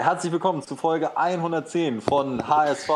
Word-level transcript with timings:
Herzlich 0.00 0.30
willkommen 0.30 0.62
zu 0.62 0.76
Folge 0.76 1.16
110 1.16 2.00
von 2.00 2.46
HSV. 2.46 2.88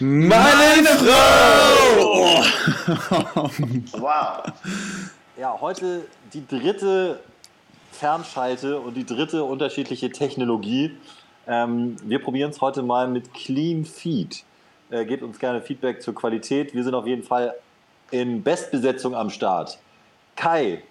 Meine 0.00 0.86
Frau! 0.86 2.42
wow. 4.00 4.42
Ja, 5.38 5.60
heute 5.60 6.06
die 6.32 6.46
dritte 6.48 7.20
Fernschalte 7.92 8.80
und 8.80 8.94
die 8.94 9.04
dritte 9.04 9.44
unterschiedliche 9.44 10.10
Technologie. 10.12 10.96
Ähm, 11.46 11.96
wir 12.04 12.22
probieren 12.22 12.52
es 12.52 12.62
heute 12.62 12.80
mal 12.80 13.06
mit 13.06 13.34
Clean 13.34 13.84
Feed. 13.84 14.42
Äh, 14.88 15.04
gebt 15.04 15.22
uns 15.22 15.38
gerne 15.38 15.60
Feedback 15.60 16.00
zur 16.00 16.14
Qualität. 16.14 16.72
Wir 16.72 16.84
sind 16.84 16.94
auf 16.94 17.06
jeden 17.06 17.22
Fall 17.22 17.54
in 18.10 18.42
Bestbesetzung 18.42 19.14
am 19.14 19.28
Start. 19.28 19.78
Kai. 20.36 20.82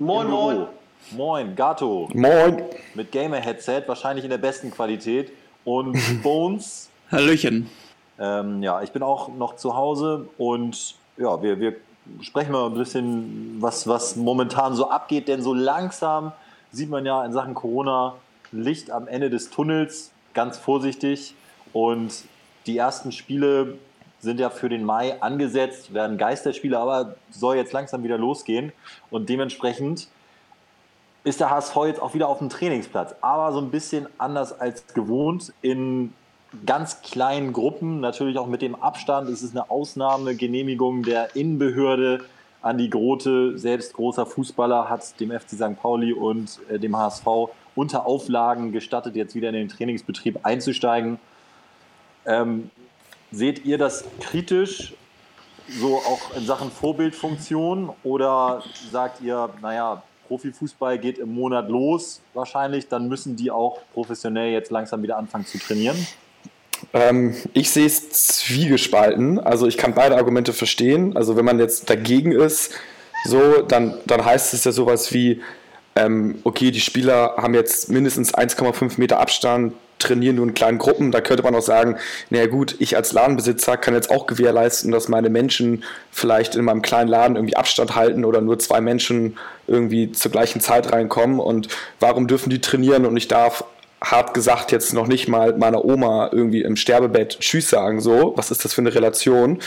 Moin, 0.00 0.28
moin. 0.28 0.66
Moin, 1.12 1.54
Gato. 1.54 2.08
Moin. 2.14 2.62
Mit 2.94 3.12
Gamer-Headset, 3.12 3.84
wahrscheinlich 3.86 4.24
in 4.24 4.30
der 4.30 4.38
besten 4.38 4.72
Qualität. 4.72 5.30
Und 5.64 5.96
Bones. 6.22 6.90
Hallöchen. 7.12 7.70
Ähm, 8.18 8.62
ja, 8.62 8.82
ich 8.82 8.90
bin 8.90 9.02
auch 9.02 9.28
noch 9.28 9.56
zu 9.56 9.76
Hause 9.76 10.28
und 10.38 10.96
ja, 11.16 11.40
wir, 11.42 11.60
wir 11.60 11.76
sprechen 12.22 12.52
mal 12.52 12.66
ein 12.66 12.74
bisschen, 12.74 13.56
was, 13.60 13.86
was 13.86 14.16
momentan 14.16 14.74
so 14.74 14.90
abgeht, 14.90 15.28
denn 15.28 15.42
so 15.42 15.54
langsam 15.54 16.32
sieht 16.72 16.90
man 16.90 17.06
ja 17.06 17.24
in 17.24 17.32
Sachen 17.32 17.54
Corona 17.54 18.14
Licht 18.50 18.90
am 18.90 19.06
Ende 19.06 19.30
des 19.30 19.50
Tunnels, 19.50 20.10
ganz 20.34 20.58
vorsichtig. 20.58 21.34
Und 21.72 22.24
die 22.66 22.78
ersten 22.78 23.12
Spiele 23.12 23.78
sind 24.20 24.40
ja 24.40 24.50
für 24.50 24.68
den 24.68 24.82
Mai 24.84 25.20
angesetzt, 25.22 25.94
werden 25.94 26.18
Geisterspiele, 26.18 26.78
aber 26.78 27.14
soll 27.30 27.56
jetzt 27.56 27.72
langsam 27.72 28.02
wieder 28.02 28.18
losgehen. 28.18 28.72
Und 29.10 29.28
dementsprechend 29.28 30.08
ist 31.26 31.40
der 31.40 31.50
HSV 31.50 31.74
jetzt 31.86 32.00
auch 32.00 32.14
wieder 32.14 32.28
auf 32.28 32.38
dem 32.38 32.48
Trainingsplatz, 32.48 33.16
aber 33.20 33.52
so 33.52 33.58
ein 33.58 33.72
bisschen 33.72 34.06
anders 34.16 34.60
als 34.60 34.86
gewohnt 34.94 35.52
in 35.60 36.12
ganz 36.64 37.02
kleinen 37.02 37.52
Gruppen, 37.52 37.98
natürlich 37.98 38.38
auch 38.38 38.46
mit 38.46 38.62
dem 38.62 38.76
Abstand. 38.76 39.28
Es 39.28 39.42
ist 39.42 39.50
eine 39.50 39.68
Ausnahmegenehmigung 39.68 41.02
der 41.02 41.34
Innenbehörde 41.34 42.20
an 42.62 42.78
die 42.78 42.88
Grote. 42.88 43.58
Selbst 43.58 43.94
großer 43.94 44.24
Fußballer 44.24 44.88
hat 44.88 45.18
dem 45.18 45.32
FC 45.32 45.50
St. 45.50 45.76
Pauli 45.82 46.12
und 46.12 46.60
äh, 46.70 46.78
dem 46.78 46.96
HSV 46.96 47.26
unter 47.74 48.06
Auflagen 48.06 48.70
gestattet, 48.70 49.16
jetzt 49.16 49.34
wieder 49.34 49.48
in 49.48 49.56
den 49.56 49.68
Trainingsbetrieb 49.68 50.38
einzusteigen. 50.44 51.18
Ähm, 52.24 52.70
seht 53.32 53.64
ihr 53.64 53.78
das 53.78 54.04
kritisch, 54.20 54.94
so 55.68 55.96
auch 55.96 56.36
in 56.36 56.46
Sachen 56.46 56.70
Vorbildfunktion, 56.70 57.90
oder 58.04 58.62
sagt 58.92 59.20
ihr, 59.22 59.50
naja, 59.60 60.04
Profifußball 60.26 60.98
geht 60.98 61.18
im 61.18 61.34
Monat 61.34 61.68
los 61.68 62.20
wahrscheinlich, 62.34 62.88
dann 62.88 63.08
müssen 63.08 63.36
die 63.36 63.50
auch 63.50 63.80
professionell 63.94 64.52
jetzt 64.52 64.70
langsam 64.70 65.02
wieder 65.02 65.16
anfangen 65.16 65.46
zu 65.46 65.58
trainieren? 65.58 65.96
Ähm, 66.92 67.34
ich 67.52 67.70
sehe 67.70 67.86
es 67.86 68.10
zwiegespalten. 68.10 69.38
Also 69.38 69.66
ich 69.66 69.76
kann 69.76 69.94
beide 69.94 70.16
Argumente 70.16 70.52
verstehen. 70.52 71.16
Also 71.16 71.36
wenn 71.36 71.44
man 71.44 71.58
jetzt 71.58 71.88
dagegen 71.90 72.32
ist, 72.32 72.74
so, 73.24 73.62
dann, 73.62 73.94
dann 74.06 74.24
heißt 74.24 74.54
es 74.54 74.64
ja 74.64 74.72
sowas 74.72 75.12
wie, 75.12 75.40
ähm, 75.96 76.38
okay, 76.44 76.70
die 76.70 76.80
Spieler 76.80 77.34
haben 77.38 77.54
jetzt 77.54 77.88
mindestens 77.88 78.34
1,5 78.34 78.98
Meter 78.98 79.18
Abstand, 79.18 79.72
trainieren 79.98 80.36
nur 80.36 80.46
in 80.46 80.54
kleinen 80.54 80.78
Gruppen. 80.78 81.10
Da 81.10 81.20
könnte 81.20 81.42
man 81.42 81.54
auch 81.54 81.62
sagen, 81.62 81.96
naja 82.30 82.46
gut, 82.46 82.76
ich 82.78 82.96
als 82.96 83.12
Ladenbesitzer 83.12 83.76
kann 83.76 83.94
jetzt 83.94 84.10
auch 84.10 84.26
gewährleisten, 84.26 84.92
dass 84.92 85.08
meine 85.08 85.30
Menschen 85.30 85.84
vielleicht 86.10 86.56
in 86.56 86.64
meinem 86.64 86.82
kleinen 86.82 87.08
Laden 87.08 87.36
irgendwie 87.36 87.56
Abstand 87.56 87.94
halten 87.94 88.24
oder 88.24 88.40
nur 88.40 88.58
zwei 88.58 88.80
Menschen 88.80 89.36
irgendwie 89.66 90.12
zur 90.12 90.30
gleichen 90.30 90.60
Zeit 90.60 90.92
reinkommen. 90.92 91.40
Und 91.40 91.68
warum 92.00 92.26
dürfen 92.26 92.50
die 92.50 92.60
trainieren 92.60 93.06
und 93.06 93.16
ich 93.16 93.28
darf 93.28 93.64
hart 94.02 94.34
gesagt 94.34 94.72
jetzt 94.72 94.92
noch 94.92 95.06
nicht 95.06 95.28
mal 95.28 95.56
meiner 95.56 95.84
Oma 95.84 96.28
irgendwie 96.32 96.62
im 96.62 96.76
Sterbebett 96.76 97.40
Tschüss 97.40 97.70
sagen, 97.70 98.00
so, 98.00 98.34
was 98.36 98.50
ist 98.50 98.64
das 98.64 98.74
für 98.74 98.82
eine 98.82 98.94
Relation? 98.94 99.58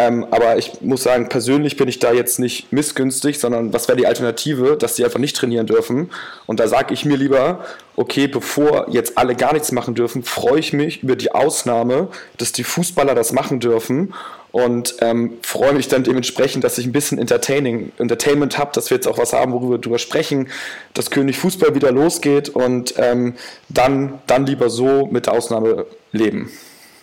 Ähm, 0.00 0.28
aber 0.30 0.56
ich 0.56 0.80
muss 0.80 1.02
sagen, 1.02 1.28
persönlich 1.28 1.76
bin 1.76 1.88
ich 1.88 1.98
da 1.98 2.12
jetzt 2.12 2.38
nicht 2.38 2.72
missgünstig, 2.72 3.40
sondern 3.40 3.72
was 3.72 3.88
wäre 3.88 3.98
die 3.98 4.06
Alternative, 4.06 4.76
dass 4.76 4.94
die 4.94 5.04
einfach 5.04 5.18
nicht 5.18 5.34
trainieren 5.34 5.66
dürfen? 5.66 6.10
Und 6.46 6.60
da 6.60 6.68
sage 6.68 6.94
ich 6.94 7.04
mir 7.04 7.16
lieber, 7.16 7.64
okay, 7.96 8.28
bevor 8.28 8.88
jetzt 8.90 9.18
alle 9.18 9.34
gar 9.34 9.52
nichts 9.52 9.72
machen 9.72 9.96
dürfen, 9.96 10.22
freue 10.22 10.60
ich 10.60 10.72
mich 10.72 11.02
über 11.02 11.16
die 11.16 11.32
Ausnahme, 11.32 12.08
dass 12.36 12.52
die 12.52 12.62
Fußballer 12.62 13.16
das 13.16 13.32
machen 13.32 13.58
dürfen 13.58 14.14
und 14.52 14.94
ähm, 15.00 15.38
freue 15.42 15.72
mich 15.72 15.88
dann 15.88 16.04
dementsprechend, 16.04 16.62
dass 16.62 16.78
ich 16.78 16.86
ein 16.86 16.92
bisschen 16.92 17.18
Entertaining, 17.18 17.90
Entertainment 17.98 18.56
habe, 18.56 18.70
dass 18.74 18.90
wir 18.90 18.96
jetzt 18.96 19.08
auch 19.08 19.18
was 19.18 19.32
haben, 19.32 19.52
worüber 19.52 19.74
wir 19.74 19.78
drüber 19.78 19.98
sprechen, 19.98 20.48
dass 20.94 21.10
König 21.10 21.38
Fußball 21.38 21.74
wieder 21.74 21.90
losgeht 21.90 22.50
und 22.50 22.94
ähm, 22.98 23.34
dann, 23.68 24.20
dann 24.28 24.46
lieber 24.46 24.70
so 24.70 25.06
mit 25.06 25.26
der 25.26 25.32
Ausnahme 25.32 25.86
leben. 26.12 26.52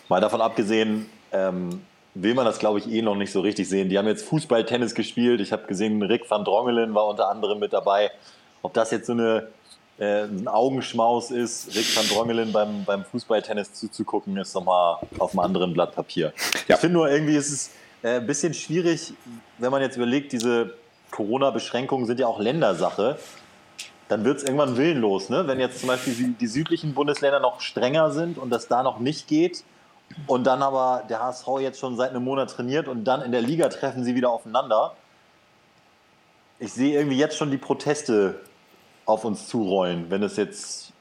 Mal 0.07 0.21
davon 0.21 0.39
abgesehen, 0.39 1.07
ähm, 1.33 1.81
will 2.15 2.33
man 2.33 2.45
das, 2.45 2.59
glaube 2.59 2.79
ich, 2.79 2.89
eh 2.89 3.01
noch 3.01 3.15
nicht 3.15 3.31
so 3.31 3.41
richtig 3.41 3.69
sehen. 3.69 3.89
Die 3.89 3.97
haben 3.97 4.07
jetzt 4.07 4.25
Fußball, 4.25 4.65
Tennis 4.65 4.95
gespielt. 4.95 5.41
Ich 5.41 5.51
habe 5.51 5.67
gesehen, 5.67 6.01
Rick 6.01 6.29
van 6.29 6.43
Drongelen 6.43 6.95
war 6.95 7.05
unter 7.07 7.29
anderem 7.29 7.59
mit 7.59 7.73
dabei. 7.73 8.09
Ob 8.61 8.73
das 8.73 8.89
jetzt 8.91 9.07
so 9.07 9.13
eine, 9.13 9.49
äh, 9.99 10.23
ein 10.23 10.47
Augenschmaus 10.47 11.29
ist, 11.29 11.75
Rick 11.75 11.95
van 11.95 12.07
Drongelen 12.07 12.51
beim, 12.51 12.85
beim 12.85 13.03
Fußball-Tennis 13.03 13.73
zuzugucken, 13.73 14.37
ist 14.37 14.55
nochmal 14.55 14.97
auf 15.19 15.31
einem 15.31 15.39
anderen 15.39 15.73
Blatt 15.73 15.93
Papier. 15.93 16.33
Ja. 16.67 16.75
Ich 16.75 16.81
finde 16.81 16.93
nur, 16.95 17.09
irgendwie 17.09 17.35
ist 17.35 17.51
es 17.51 17.71
äh, 18.01 18.15
ein 18.15 18.25
bisschen 18.25 18.53
schwierig, 18.53 19.13
wenn 19.57 19.71
man 19.71 19.81
jetzt 19.81 19.97
überlegt, 19.97 20.31
diese 20.31 20.73
Corona-Beschränkungen 21.11 22.05
sind 22.05 22.19
ja 22.19 22.27
auch 22.27 22.39
Ländersache. 22.39 23.19
Dann 24.07 24.23
wird 24.23 24.37
es 24.37 24.43
irgendwann 24.43 24.77
willenlos. 24.77 25.29
Ne? 25.29 25.47
Wenn 25.47 25.59
jetzt 25.59 25.79
zum 25.79 25.87
Beispiel 25.87 26.35
die 26.39 26.47
südlichen 26.47 26.93
Bundesländer 26.93 27.39
noch 27.39 27.59
strenger 27.59 28.11
sind 28.11 28.37
und 28.37 28.51
das 28.51 28.67
da 28.67 28.83
noch 28.83 28.99
nicht 28.99 29.27
geht, 29.27 29.63
und 30.27 30.45
dann 30.45 30.61
aber 30.61 31.03
der 31.09 31.21
HSV 31.21 31.47
jetzt 31.59 31.79
schon 31.79 31.97
seit 31.97 32.11
einem 32.11 32.23
Monat 32.23 32.51
trainiert 32.51 32.87
und 32.87 33.03
dann 33.03 33.21
in 33.21 33.31
der 33.31 33.41
Liga 33.41 33.69
treffen 33.69 34.03
sie 34.03 34.15
wieder 34.15 34.29
aufeinander. 34.29 34.95
Ich 36.59 36.73
sehe 36.73 36.97
irgendwie 36.97 37.17
jetzt 37.17 37.37
schon 37.37 37.51
die 37.51 37.57
Proteste 37.57 38.39
auf 39.05 39.25
uns 39.25 39.47
zurollen, 39.47 40.09
wenn 40.09 40.23
es 40.23 40.37
jetzt, 40.37 40.93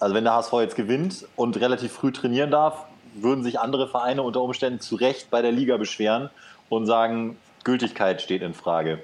also 0.00 0.14
wenn 0.14 0.24
der 0.24 0.34
HSV 0.34 0.52
jetzt 0.54 0.76
gewinnt 0.76 1.26
und 1.36 1.58
relativ 1.60 1.92
früh 1.92 2.12
trainieren 2.12 2.50
darf, 2.50 2.84
würden 3.14 3.42
sich 3.42 3.58
andere 3.58 3.88
Vereine 3.88 4.22
unter 4.22 4.42
Umständen 4.42 4.80
zu 4.80 4.96
Recht 4.96 5.30
bei 5.30 5.42
der 5.42 5.52
Liga 5.52 5.76
beschweren 5.76 6.30
und 6.68 6.86
sagen, 6.86 7.38
Gültigkeit 7.64 8.20
steht 8.20 8.42
in 8.42 8.54
Frage. 8.54 9.00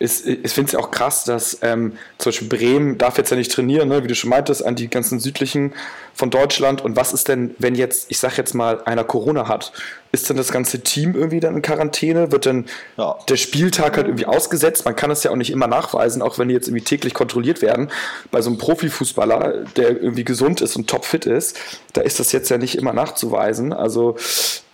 Ich, 0.00 0.26
ich 0.26 0.52
finde 0.52 0.68
es 0.68 0.72
ja 0.72 0.78
auch 0.78 0.90
krass, 0.90 1.24
dass 1.24 1.58
ähm, 1.62 1.98
zum 2.18 2.30
Beispiel 2.30 2.48
Bremen 2.48 2.98
darf 2.98 3.18
jetzt 3.18 3.30
ja 3.30 3.36
nicht 3.36 3.50
trainieren, 3.50 3.88
ne, 3.88 4.04
wie 4.04 4.08
du 4.08 4.14
schon 4.14 4.30
meintest, 4.30 4.64
an 4.64 4.76
die 4.76 4.88
ganzen 4.88 5.18
südlichen 5.18 5.72
von 6.14 6.30
Deutschland. 6.30 6.82
Und 6.82 6.96
was 6.96 7.12
ist 7.12 7.28
denn, 7.28 7.54
wenn 7.58 7.74
jetzt, 7.74 8.06
ich 8.08 8.18
sag 8.18 8.36
jetzt 8.36 8.54
mal, 8.54 8.82
einer 8.84 9.04
Corona 9.04 9.48
hat? 9.48 9.72
Ist 10.10 10.30
denn 10.30 10.36
das 10.36 10.52
ganze 10.52 10.80
Team 10.80 11.14
irgendwie 11.14 11.40
dann 11.40 11.56
in 11.56 11.62
Quarantäne? 11.62 12.32
Wird 12.32 12.46
dann 12.46 12.66
ja. 12.96 13.18
der 13.28 13.36
Spieltag 13.36 13.96
halt 13.96 14.06
irgendwie 14.06 14.26
ausgesetzt? 14.26 14.84
Man 14.84 14.96
kann 14.96 15.10
es 15.10 15.22
ja 15.24 15.32
auch 15.32 15.36
nicht 15.36 15.50
immer 15.50 15.66
nachweisen, 15.66 16.22
auch 16.22 16.38
wenn 16.38 16.48
die 16.48 16.54
jetzt 16.54 16.68
irgendwie 16.68 16.84
täglich 16.84 17.12
kontrolliert 17.12 17.60
werden. 17.60 17.90
Bei 18.30 18.40
so 18.40 18.50
einem 18.50 18.58
Profifußballer, 18.58 19.64
der 19.76 19.90
irgendwie 19.90 20.24
gesund 20.24 20.60
ist 20.60 20.76
und 20.76 20.88
topfit 20.88 21.26
ist, 21.26 21.58
da 21.92 22.02
ist 22.02 22.20
das 22.20 22.32
jetzt 22.32 22.48
ja 22.50 22.58
nicht 22.58 22.76
immer 22.76 22.92
nachzuweisen. 22.92 23.72
Also 23.72 24.16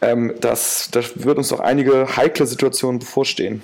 ähm, 0.02 0.34
das, 0.40 0.88
das 0.92 1.24
wird 1.24 1.38
uns 1.38 1.50
noch 1.50 1.60
einige 1.60 2.16
heikle 2.16 2.46
Situationen 2.46 3.00
bevorstehen. 3.00 3.62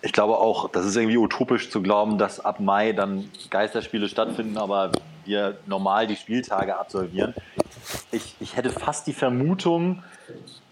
Ich 0.00 0.12
glaube 0.12 0.38
auch, 0.38 0.70
das 0.70 0.86
ist 0.86 0.96
irgendwie 0.96 1.16
utopisch 1.18 1.70
zu 1.70 1.82
glauben, 1.82 2.18
dass 2.18 2.40
ab 2.40 2.60
Mai 2.60 2.92
dann 2.92 3.28
Geisterspiele 3.50 4.08
stattfinden, 4.08 4.56
aber 4.56 4.92
wir 5.24 5.58
normal 5.66 6.06
die 6.06 6.16
Spieltage 6.16 6.76
absolvieren. 6.78 7.34
Ich, 8.12 8.36
ich 8.40 8.56
hätte 8.56 8.70
fast 8.70 9.06
die 9.06 9.12
Vermutung, 9.12 10.02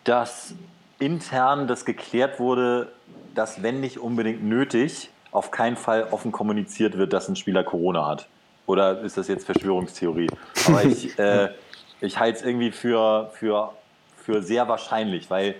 dass 0.04 0.54
intern 0.98 1.66
das 1.66 1.84
geklärt 1.84 2.38
wurde, 2.38 2.92
dass 3.34 3.62
wenn 3.62 3.80
nicht 3.80 3.98
unbedingt 3.98 4.42
nötig, 4.42 5.10
auf 5.30 5.50
keinen 5.50 5.76
Fall 5.76 6.08
offen 6.10 6.32
kommuniziert 6.32 6.96
wird, 6.96 7.12
dass 7.12 7.28
ein 7.28 7.36
Spieler 7.36 7.62
Corona 7.64 8.06
hat. 8.06 8.26
Oder 8.66 9.02
ist 9.02 9.18
das 9.18 9.28
jetzt 9.28 9.44
Verschwörungstheorie? 9.44 10.28
Aber 10.66 10.84
ich, 10.84 11.18
äh, 11.18 11.50
ich 12.00 12.18
halte 12.18 12.38
es 12.38 12.44
irgendwie 12.44 12.70
für, 12.70 13.30
für, 13.34 13.72
für 14.16 14.42
sehr 14.42 14.68
wahrscheinlich, 14.68 15.28
weil 15.30 15.56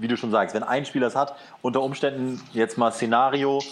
wie 0.00 0.08
du 0.08 0.16
schon 0.16 0.30
sagst, 0.30 0.54
wenn 0.54 0.62
ein 0.62 0.84
Spieler 0.84 1.06
es 1.06 1.16
hat, 1.16 1.34
unter 1.62 1.82
Umständen 1.82 2.40
jetzt 2.52 2.78
mal 2.78 2.92
Szenario, 2.92 3.62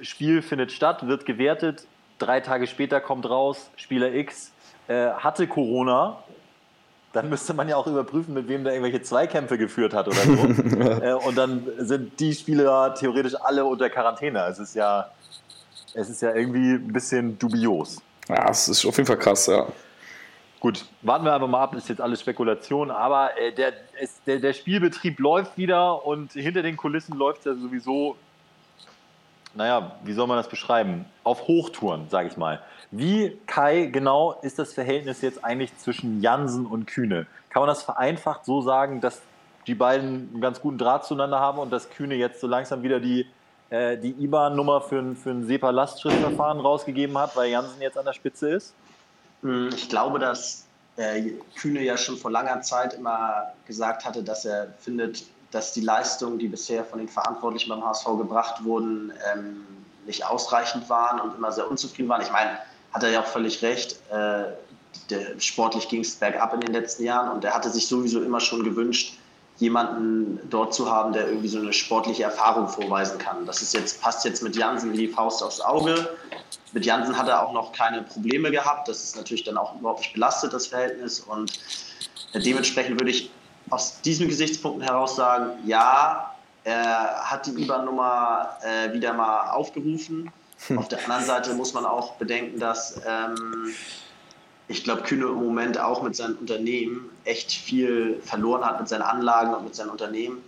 Spiel 0.00 0.42
findet 0.42 0.72
statt, 0.72 1.06
wird 1.06 1.26
gewertet, 1.26 1.86
drei 2.18 2.40
Tage 2.40 2.66
später 2.66 3.00
kommt 3.00 3.28
raus, 3.28 3.70
Spieler 3.76 4.12
X 4.12 4.52
äh, 4.88 5.10
hatte 5.10 5.46
Corona, 5.46 6.22
dann 7.12 7.28
müsste 7.28 7.54
man 7.54 7.68
ja 7.68 7.76
auch 7.76 7.86
überprüfen, 7.86 8.34
mit 8.34 8.48
wem 8.48 8.64
der 8.64 8.72
irgendwelche 8.72 9.02
Zweikämpfe 9.02 9.58
geführt 9.58 9.92
hat 9.92 10.08
oder 10.08 10.16
so. 10.16 10.32
äh, 11.02 11.12
und 11.12 11.36
dann 11.36 11.66
sind 11.78 12.18
die 12.20 12.32
Spieler 12.34 12.94
theoretisch 12.94 13.34
alle 13.40 13.64
unter 13.64 13.90
Quarantäne. 13.90 14.46
Es 14.46 14.58
ist 14.58 14.74
ja, 14.74 15.10
es 15.94 16.08
ist 16.08 16.22
ja 16.22 16.34
irgendwie 16.34 16.72
ein 16.74 16.92
bisschen 16.92 17.38
dubios. 17.38 18.00
Ja, 18.28 18.48
es 18.50 18.68
ist 18.68 18.84
auf 18.86 18.96
jeden 18.96 19.06
Fall 19.06 19.18
krass, 19.18 19.46
ja. 19.46 19.66
Gut, 20.62 20.86
warten 21.02 21.24
wir 21.24 21.34
einfach 21.34 21.48
mal 21.48 21.60
ab, 21.60 21.72
das 21.72 21.82
ist 21.82 21.88
jetzt 21.88 22.00
alles 22.00 22.20
Spekulation, 22.20 22.92
aber 22.92 23.36
äh, 23.36 23.52
der, 23.52 23.72
es, 24.00 24.22
der, 24.22 24.38
der, 24.38 24.52
Spielbetrieb 24.52 25.18
läuft 25.18 25.58
wieder 25.58 26.06
und 26.06 26.34
hinter 26.34 26.62
den 26.62 26.76
Kulissen 26.76 27.18
läuft 27.18 27.40
es 27.40 27.46
ja 27.46 27.54
sowieso 27.54 28.14
naja, 29.54 29.96
wie 30.04 30.12
soll 30.12 30.28
man 30.28 30.36
das 30.36 30.48
beschreiben? 30.48 31.04
Auf 31.24 31.48
Hochtouren, 31.48 32.08
sage 32.08 32.28
ich 32.28 32.36
mal. 32.36 32.60
Wie, 32.92 33.36
Kai, 33.48 33.86
genau 33.86 34.38
ist 34.42 34.60
das 34.60 34.72
Verhältnis 34.72 35.20
jetzt 35.20 35.44
eigentlich 35.44 35.76
zwischen 35.78 36.22
Jansen 36.22 36.64
und 36.66 36.86
Kühne? 36.86 37.26
Kann 37.50 37.62
man 37.62 37.68
das 37.68 37.82
vereinfacht 37.82 38.44
so 38.44 38.60
sagen, 38.60 39.00
dass 39.00 39.20
die 39.66 39.74
beiden 39.74 40.30
einen 40.32 40.40
ganz 40.40 40.60
guten 40.60 40.78
Draht 40.78 41.04
zueinander 41.04 41.40
haben 41.40 41.58
und 41.58 41.72
dass 41.72 41.90
Kühne 41.90 42.14
jetzt 42.14 42.40
so 42.40 42.46
langsam 42.46 42.84
wieder 42.84 43.00
die, 43.00 43.26
äh, 43.70 43.98
die 43.98 44.10
IBAN-Nummer 44.10 44.80
für 44.80 45.16
für 45.16 45.30
ein 45.30 45.44
SEPA-Lastschriftverfahren 45.44 46.60
rausgegeben 46.60 47.18
hat, 47.18 47.34
weil 47.34 47.50
Jansen 47.50 47.82
jetzt 47.82 47.98
an 47.98 48.04
der 48.04 48.12
Spitze 48.12 48.48
ist? 48.48 48.76
Hm, 49.42 49.70
ich 49.74 49.88
glaube, 49.88 50.18
dass 50.18 50.66
äh, 50.96 51.32
Kühne 51.56 51.82
ja 51.82 51.96
schon 51.96 52.16
vor 52.16 52.30
langer 52.30 52.62
Zeit 52.62 52.94
immer 52.94 53.52
gesagt 53.66 54.04
hatte, 54.04 54.22
dass 54.22 54.44
er 54.44 54.72
findet, 54.78 55.24
dass 55.50 55.72
die 55.72 55.80
Leistungen, 55.80 56.38
die 56.38 56.48
bisher 56.48 56.84
von 56.84 56.98
den 56.98 57.08
Verantwortlichen 57.08 57.68
beim 57.68 57.84
HSV 57.84 58.06
gebracht 58.18 58.64
wurden, 58.64 59.12
ähm, 59.32 59.66
nicht 60.06 60.24
ausreichend 60.24 60.88
waren 60.88 61.20
und 61.20 61.36
immer 61.36 61.52
sehr 61.52 61.70
unzufrieden 61.70 62.08
waren. 62.08 62.22
Ich 62.22 62.32
meine, 62.32 62.58
hat 62.92 63.02
er 63.02 63.10
ja 63.10 63.20
auch 63.20 63.26
völlig 63.26 63.62
recht. 63.62 63.96
Äh, 64.10 64.44
sportlich 65.38 65.88
ging 65.88 66.00
es 66.00 66.14
bergab 66.14 66.52
in 66.54 66.60
den 66.60 66.72
letzten 66.72 67.04
Jahren 67.04 67.30
und 67.30 67.44
er 67.44 67.54
hatte 67.54 67.70
sich 67.70 67.86
sowieso 67.86 68.22
immer 68.22 68.40
schon 68.40 68.62
gewünscht, 68.62 69.18
jemanden 69.62 70.40
dort 70.50 70.74
zu 70.74 70.90
haben, 70.90 71.12
der 71.12 71.28
irgendwie 71.28 71.48
so 71.48 71.58
eine 71.58 71.72
sportliche 71.72 72.24
Erfahrung 72.24 72.68
vorweisen 72.68 73.18
kann. 73.18 73.46
Das 73.46 73.62
ist 73.62 73.72
jetzt, 73.74 74.02
passt 74.02 74.24
jetzt 74.24 74.42
mit 74.42 74.56
Jansen 74.56 74.92
wie 74.92 74.96
die 74.96 75.08
Faust 75.08 75.42
aufs 75.42 75.60
Auge. 75.60 76.08
Mit 76.72 76.84
Jansen 76.84 77.16
hat 77.16 77.28
er 77.28 77.46
auch 77.46 77.52
noch 77.52 77.72
keine 77.72 78.02
Probleme 78.02 78.50
gehabt. 78.50 78.88
Das 78.88 79.04
ist 79.04 79.16
natürlich 79.16 79.44
dann 79.44 79.56
auch 79.56 79.78
überhaupt 79.78 80.00
nicht 80.00 80.14
belastet, 80.14 80.52
das 80.52 80.66
Verhältnis. 80.66 81.20
Und 81.20 81.52
dementsprechend 82.34 82.98
würde 82.98 83.12
ich 83.12 83.30
aus 83.70 84.00
diesen 84.00 84.28
Gesichtspunkten 84.28 84.82
heraus 84.82 85.14
sagen, 85.16 85.52
ja, 85.64 86.34
er 86.64 87.30
hat 87.30 87.46
die 87.46 87.62
IBAN-Nummer 87.62 88.56
äh, 88.62 88.92
wieder 88.92 89.12
mal 89.12 89.50
aufgerufen. 89.50 90.30
Auf 90.76 90.88
der 90.88 91.02
anderen 91.04 91.24
Seite 91.24 91.54
muss 91.54 91.72
man 91.72 91.84
auch 91.84 92.14
bedenken, 92.14 92.58
dass 92.58 93.00
ähm, 93.06 93.74
ich 94.68 94.84
glaube, 94.84 95.02
Kühne 95.02 95.26
im 95.26 95.34
Moment 95.34 95.78
auch 95.78 96.02
mit 96.02 96.16
seinem 96.16 96.36
Unternehmen 96.38 97.10
echt 97.24 97.52
viel 97.52 98.20
verloren 98.24 98.64
hat, 98.64 98.80
mit 98.80 98.88
seinen 98.88 99.02
Anlagen 99.02 99.54
und 99.54 99.64
mit 99.64 99.74
seinem 99.74 99.90
Unternehmen. 99.90 100.42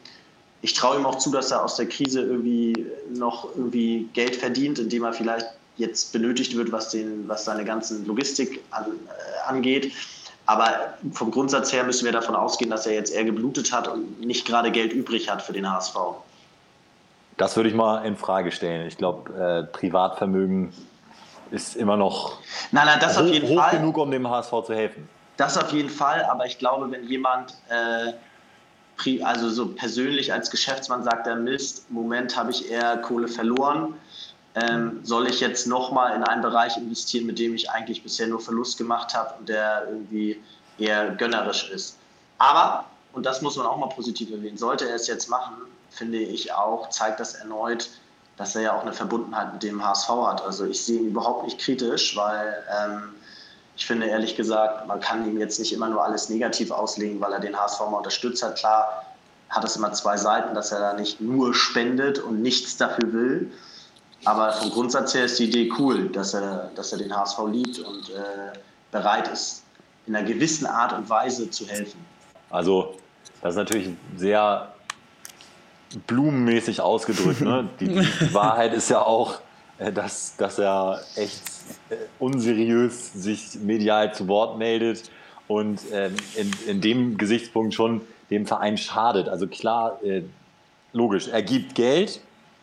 Ich 0.62 0.74
traue 0.74 0.96
ihm 0.96 1.04
auch 1.04 1.18
zu, 1.18 1.30
dass 1.30 1.50
er 1.50 1.62
aus 1.62 1.76
der 1.76 1.86
Krise 1.86 2.22
irgendwie 2.22 2.86
noch 3.10 3.48
irgendwie 3.56 4.08
Geld 4.14 4.36
verdient, 4.36 4.78
indem 4.78 5.04
er 5.04 5.12
vielleicht 5.12 5.46
jetzt 5.76 6.12
benötigt 6.12 6.56
wird, 6.56 6.72
was, 6.72 6.90
den, 6.90 7.28
was 7.28 7.44
seine 7.44 7.64
ganzen 7.64 8.06
Logistik 8.06 8.62
an, 8.70 8.84
äh, 8.84 9.48
angeht. 9.48 9.92
Aber 10.46 10.94
vom 11.12 11.30
Grundsatz 11.30 11.72
her 11.72 11.84
müssen 11.84 12.04
wir 12.04 12.12
davon 12.12 12.34
ausgehen, 12.34 12.70
dass 12.70 12.86
er 12.86 12.94
jetzt 12.94 13.12
eher 13.12 13.24
geblutet 13.24 13.72
hat 13.72 13.88
und 13.88 14.20
nicht 14.20 14.46
gerade 14.46 14.70
Geld 14.70 14.92
übrig 14.92 15.30
hat 15.30 15.42
für 15.42 15.52
den 15.52 15.70
HSV. 15.70 15.96
Das 17.36 17.56
würde 17.56 17.68
ich 17.68 17.74
mal 17.74 18.04
in 18.04 18.16
Frage 18.16 18.52
stellen. 18.52 18.86
Ich 18.86 18.96
glaube, 18.96 19.32
äh, 19.32 19.76
Privatvermögen 19.76 20.72
ist 21.50 21.76
immer 21.76 21.96
noch 21.96 22.38
nein, 22.72 22.86
nein, 22.86 22.98
das 23.00 23.16
hoch, 23.16 23.22
auf 23.22 23.28
jeden 23.28 23.48
hoch 23.48 23.62
Fall. 23.62 23.78
genug, 23.78 23.98
um 23.98 24.10
dem 24.10 24.28
HSV 24.28 24.50
zu 24.66 24.74
helfen. 24.74 25.08
Das 25.36 25.58
auf 25.58 25.72
jeden 25.72 25.90
Fall, 25.90 26.24
aber 26.24 26.46
ich 26.46 26.58
glaube, 26.58 26.90
wenn 26.90 27.04
jemand 27.04 27.54
äh, 27.68 28.12
also 29.22 29.50
so 29.50 29.68
persönlich 29.68 30.32
als 30.32 30.50
Geschäftsmann 30.50 31.02
sagt, 31.02 31.26
er 31.26 31.36
Mist, 31.36 31.86
im 31.88 31.96
Moment 31.96 32.36
habe 32.36 32.52
ich 32.52 32.70
eher 32.70 32.96
Kohle 32.98 33.26
verloren, 33.26 33.94
ähm, 34.54 35.00
soll 35.02 35.26
ich 35.26 35.40
jetzt 35.40 35.66
nochmal 35.66 36.14
in 36.14 36.22
einen 36.22 36.42
Bereich 36.42 36.76
investieren, 36.76 37.26
mit 37.26 37.38
dem 37.38 37.54
ich 37.54 37.70
eigentlich 37.70 38.02
bisher 38.02 38.28
nur 38.28 38.40
Verlust 38.40 38.78
gemacht 38.78 39.14
habe 39.14 39.34
und 39.38 39.48
der 39.48 39.88
irgendwie 39.88 40.40
eher 40.78 41.10
gönnerisch 41.10 41.70
ist. 41.70 41.98
Aber, 42.38 42.84
und 43.12 43.26
das 43.26 43.42
muss 43.42 43.56
man 43.56 43.66
auch 43.66 43.76
mal 43.76 43.88
positiv 43.88 44.30
erwähnen, 44.30 44.56
sollte 44.56 44.88
er 44.88 44.94
es 44.94 45.08
jetzt 45.08 45.28
machen, 45.28 45.54
finde 45.90 46.18
ich 46.18 46.52
auch, 46.52 46.88
zeigt 46.90 47.20
das 47.20 47.34
erneut, 47.34 47.88
dass 48.36 48.56
er 48.56 48.62
ja 48.62 48.76
auch 48.76 48.82
eine 48.82 48.92
Verbundenheit 48.92 49.52
mit 49.52 49.62
dem 49.62 49.84
HSV 49.84 50.08
hat. 50.08 50.42
Also 50.42 50.64
ich 50.66 50.84
sehe 50.84 51.00
ihn 51.00 51.08
überhaupt 51.08 51.44
nicht 51.44 51.58
kritisch, 51.58 52.16
weil 52.16 52.64
ähm, 52.76 53.14
ich 53.76 53.86
finde 53.86 54.06
ehrlich 54.06 54.36
gesagt, 54.36 54.86
man 54.86 55.00
kann 55.00 55.28
ihm 55.28 55.38
jetzt 55.38 55.58
nicht 55.58 55.72
immer 55.72 55.88
nur 55.88 56.04
alles 56.04 56.28
negativ 56.28 56.70
auslegen, 56.70 57.20
weil 57.20 57.32
er 57.32 57.40
den 57.40 57.58
HSV 57.58 57.80
mal 57.80 57.98
unterstützt 57.98 58.42
hat. 58.42 58.56
Klar 58.56 59.04
hat 59.50 59.64
es 59.64 59.76
immer 59.76 59.92
zwei 59.92 60.16
Seiten, 60.16 60.54
dass 60.54 60.72
er 60.72 60.80
da 60.80 60.92
nicht 60.94 61.20
nur 61.20 61.54
spendet 61.54 62.18
und 62.18 62.42
nichts 62.42 62.76
dafür 62.76 63.12
will. 63.12 63.52
Aber 64.24 64.52
vom 64.52 64.70
Grundsatz 64.70 65.14
her 65.14 65.26
ist 65.26 65.38
die 65.38 65.44
Idee 65.44 65.70
cool, 65.78 66.08
dass 66.08 66.34
er, 66.34 66.70
dass 66.74 66.92
er 66.92 66.98
den 66.98 67.14
HSV 67.14 67.38
liebt 67.50 67.78
und 67.80 68.10
äh, 68.10 68.58
bereit 68.90 69.28
ist, 69.28 69.64
in 70.06 70.16
einer 70.16 70.26
gewissen 70.26 70.66
Art 70.66 70.92
und 70.92 71.08
Weise 71.08 71.50
zu 71.50 71.66
helfen. 71.66 72.04
Also, 72.50 72.96
das 73.42 73.50
ist 73.50 73.56
natürlich 73.56 73.90
sehr 74.16 74.73
blumenmäßig 76.06 76.80
ausgedrückt. 76.80 77.40
Ne? 77.40 77.68
Die, 77.80 77.86
die, 77.86 78.34
Wahrheit 78.34 78.74
ist 78.74 78.90
ja 78.90 79.02
auch, 79.02 79.40
äh, 79.78 79.92
dass, 79.92 80.36
dass 80.36 80.58
er 80.58 81.00
echt 81.16 81.42
äh, 81.90 81.96
unseriös 82.18 83.12
sich 83.12 83.56
medial 83.56 84.14
zu 84.14 84.28
Wort 84.28 84.58
meldet 84.58 85.10
und 85.48 85.80
ähm, 85.92 86.14
in, 86.36 86.50
in 86.66 86.80
dem 86.80 87.16
Gesichtspunkt 87.16 87.74
schon 87.74 88.02
dem 88.30 88.46
Verein 88.46 88.78
schadet. 88.78 89.28
Also 89.28 89.46
klar, 89.46 90.00
äh, 90.02 90.22
logisch, 90.92 91.28
er 91.28 91.42
gibt 91.42 91.74
Geld, 91.74 92.20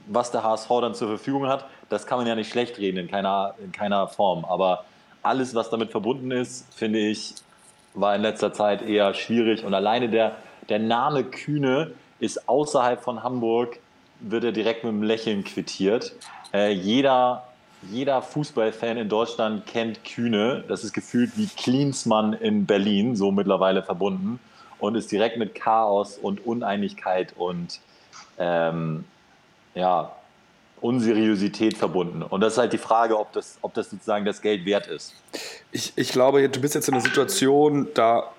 was 0.07 0.31
der 0.31 0.44
HSV 0.44 0.69
dann 0.81 0.95
zur 0.95 1.07
Verfügung 1.07 1.48
hat, 1.48 1.66
das 1.89 2.06
kann 2.06 2.18
man 2.18 2.27
ja 2.27 2.36
nicht 2.36 2.51
schlecht 2.51 2.77
reden 2.80 2.98
in 2.98 3.07
keiner, 3.10 3.56
in 3.63 3.72
keiner 3.72 4.07
Form. 4.07 4.45
Aber 4.45 4.86
alles, 5.22 5.54
was 5.54 5.69
damit 5.69 5.92
verbunden 5.92 6.31
ist, 6.31 6.74
finde 6.74 7.00
ich, 7.00 7.36
war 7.94 8.16
in 8.16 8.22
letzter 8.22 8.54
Zeit 8.54 8.81
eher 8.81 9.13
schwierig. 9.13 9.63
Und 9.63 9.74
alleine 9.74 10.10
der, 10.10 10.38
der 10.69 10.80
Name 10.80 11.24
Kühne 11.25 11.92
ist 12.21 12.47
außerhalb 12.47 13.03
von 13.03 13.23
Hamburg, 13.23 13.79
wird 14.21 14.44
er 14.44 14.51
direkt 14.51 14.83
mit 14.83 14.94
einem 14.94 15.03
Lächeln 15.03 15.44
quittiert. 15.44 16.13
Äh, 16.53 16.71
jeder, 16.71 17.47
jeder 17.89 18.21
Fußballfan 18.21 18.97
in 18.97 19.09
Deutschland 19.09 19.65
kennt 19.65 20.06
Kühne. 20.06 20.63
Das 20.68 20.83
ist 20.83 20.94
gefühlt 20.94 21.35
wie 21.35 21.47
Klinsmann 21.47 22.33
in 22.33 22.65
Berlin, 22.65 23.15
so 23.15 23.31
mittlerweile 23.31 23.81
verbunden. 23.83 24.39
Und 24.79 24.95
ist 24.95 25.12
direkt 25.12 25.38
mit 25.38 25.56
Chaos 25.56 26.18
und 26.18 26.45
Uneinigkeit 26.45 27.33
und 27.38 27.79
ähm, 28.38 29.03
ja, 29.74 30.12
Unseriosität 30.79 31.77
verbunden. 31.77 32.24
Und 32.24 32.41
das 32.41 32.53
ist 32.53 32.59
halt 32.59 32.74
die 32.74 32.77
Frage, 32.79 33.17
ob 33.17 33.31
das, 33.33 33.57
ob 33.62 33.74
das 33.74 33.89
sozusagen 33.89 34.25
das 34.25 34.41
Geld 34.41 34.65
wert 34.65 34.88
ist. 34.88 35.15
Ich, 35.71 35.94
ich 35.95 36.12
glaube, 36.12 36.47
du 36.50 36.62
bist 36.62 36.75
jetzt 36.75 36.88
in 36.88 36.95
einer 36.95 37.03
Situation, 37.03 37.88
da 37.94 38.31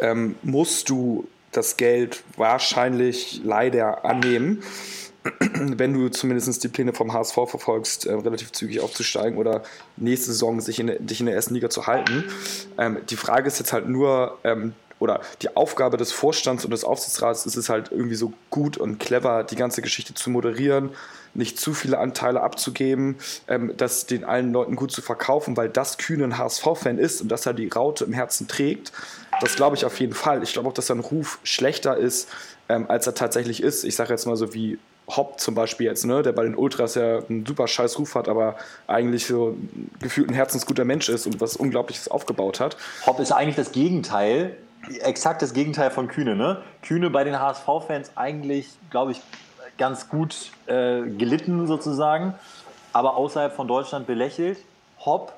ähm, 0.00 0.36
musst 0.42 0.88
du 0.88 1.28
das 1.52 1.76
Geld 1.76 2.24
wahrscheinlich 2.36 3.40
leider 3.44 4.04
annehmen, 4.04 4.62
wenn 5.54 5.92
du 5.92 6.08
zumindest 6.08 6.64
die 6.64 6.68
Pläne 6.68 6.92
vom 6.92 7.12
HSV 7.12 7.34
verfolgst, 7.34 8.06
äh, 8.06 8.12
relativ 8.12 8.52
zügig 8.52 8.80
aufzusteigen 8.80 9.38
oder 9.38 9.62
nächste 9.96 10.32
Saison 10.32 10.60
sich 10.60 10.80
in, 10.80 10.94
dich 11.06 11.20
in 11.20 11.26
der 11.26 11.34
ersten 11.34 11.54
Liga 11.54 11.70
zu 11.70 11.86
halten. 11.86 12.24
Ähm, 12.78 12.98
die 13.08 13.16
Frage 13.16 13.46
ist 13.46 13.58
jetzt 13.58 13.72
halt 13.72 13.88
nur, 13.88 14.38
ähm, 14.42 14.72
oder 14.98 15.20
die 15.42 15.56
Aufgabe 15.56 15.96
des 15.96 16.12
Vorstands 16.12 16.64
und 16.64 16.70
des 16.70 16.84
Aufsichtsrats 16.84 17.44
ist 17.44 17.56
es 17.56 17.68
halt 17.68 17.90
irgendwie 17.90 18.14
so 18.14 18.32
gut 18.50 18.76
und 18.76 18.98
clever, 18.98 19.42
die 19.42 19.56
ganze 19.56 19.82
Geschichte 19.82 20.14
zu 20.14 20.30
moderieren, 20.30 20.90
nicht 21.34 21.58
zu 21.58 21.74
viele 21.74 21.98
Anteile 21.98 22.40
abzugeben, 22.40 23.16
ähm, 23.48 23.74
das 23.76 24.06
den 24.06 24.24
allen 24.24 24.52
Leuten 24.52 24.76
gut 24.76 24.92
zu 24.92 25.02
verkaufen, 25.02 25.56
weil 25.56 25.68
das 25.68 25.98
kühne 25.98 26.24
ein 26.24 26.38
HSV-Fan 26.38 26.98
ist 26.98 27.20
und 27.20 27.28
dass 27.28 27.46
er 27.46 27.52
die 27.52 27.68
Raute 27.68 28.04
im 28.04 28.12
Herzen 28.12 28.48
trägt. 28.48 28.92
Das 29.42 29.56
glaube 29.56 29.76
ich 29.76 29.84
auf 29.84 29.98
jeden 30.00 30.14
Fall. 30.14 30.42
Ich 30.42 30.52
glaube 30.52 30.68
auch, 30.68 30.72
dass 30.72 30.86
sein 30.86 31.00
Ruf 31.00 31.38
schlechter 31.42 31.96
ist, 31.96 32.28
ähm, 32.68 32.86
als 32.88 33.06
er 33.06 33.14
tatsächlich 33.14 33.62
ist. 33.62 33.84
Ich 33.84 33.96
sage 33.96 34.10
jetzt 34.10 34.26
mal 34.26 34.36
so 34.36 34.54
wie 34.54 34.78
Hopp 35.08 35.40
zum 35.40 35.54
Beispiel 35.54 35.86
jetzt, 35.86 36.06
ne, 36.06 36.22
der 36.22 36.32
bei 36.32 36.44
den 36.44 36.54
Ultras 36.54 36.94
ja 36.94 37.18
einen 37.18 37.44
super 37.44 37.66
scheiß 37.66 37.98
Ruf 37.98 38.14
hat, 38.14 38.28
aber 38.28 38.56
eigentlich 38.86 39.26
so 39.26 39.56
gefühlt 40.00 40.30
ein 40.30 40.34
herzensguter 40.34 40.84
Mensch 40.84 41.08
ist 41.08 41.26
und 41.26 41.40
was 41.40 41.56
Unglaubliches 41.56 42.08
aufgebaut 42.08 42.60
hat. 42.60 42.76
Hopp 43.04 43.18
ist 43.18 43.32
eigentlich 43.32 43.56
das 43.56 43.72
Gegenteil 43.72 44.56
exakt 45.00 45.42
das 45.42 45.52
Gegenteil 45.52 45.90
von 45.90 46.08
Kühne. 46.08 46.36
Ne? 46.36 46.62
Kühne 46.82 47.10
bei 47.10 47.24
den 47.24 47.38
HSV-Fans 47.38 48.12
eigentlich, 48.16 48.68
glaube 48.90 49.12
ich, 49.12 49.20
ganz 49.78 50.08
gut 50.08 50.50
äh, 50.66 51.02
gelitten 51.02 51.66
sozusagen, 51.66 52.34
aber 52.92 53.16
außerhalb 53.16 53.54
von 53.54 53.68
Deutschland 53.68 54.06
belächelt. 54.06 54.58
Hopp 55.04 55.32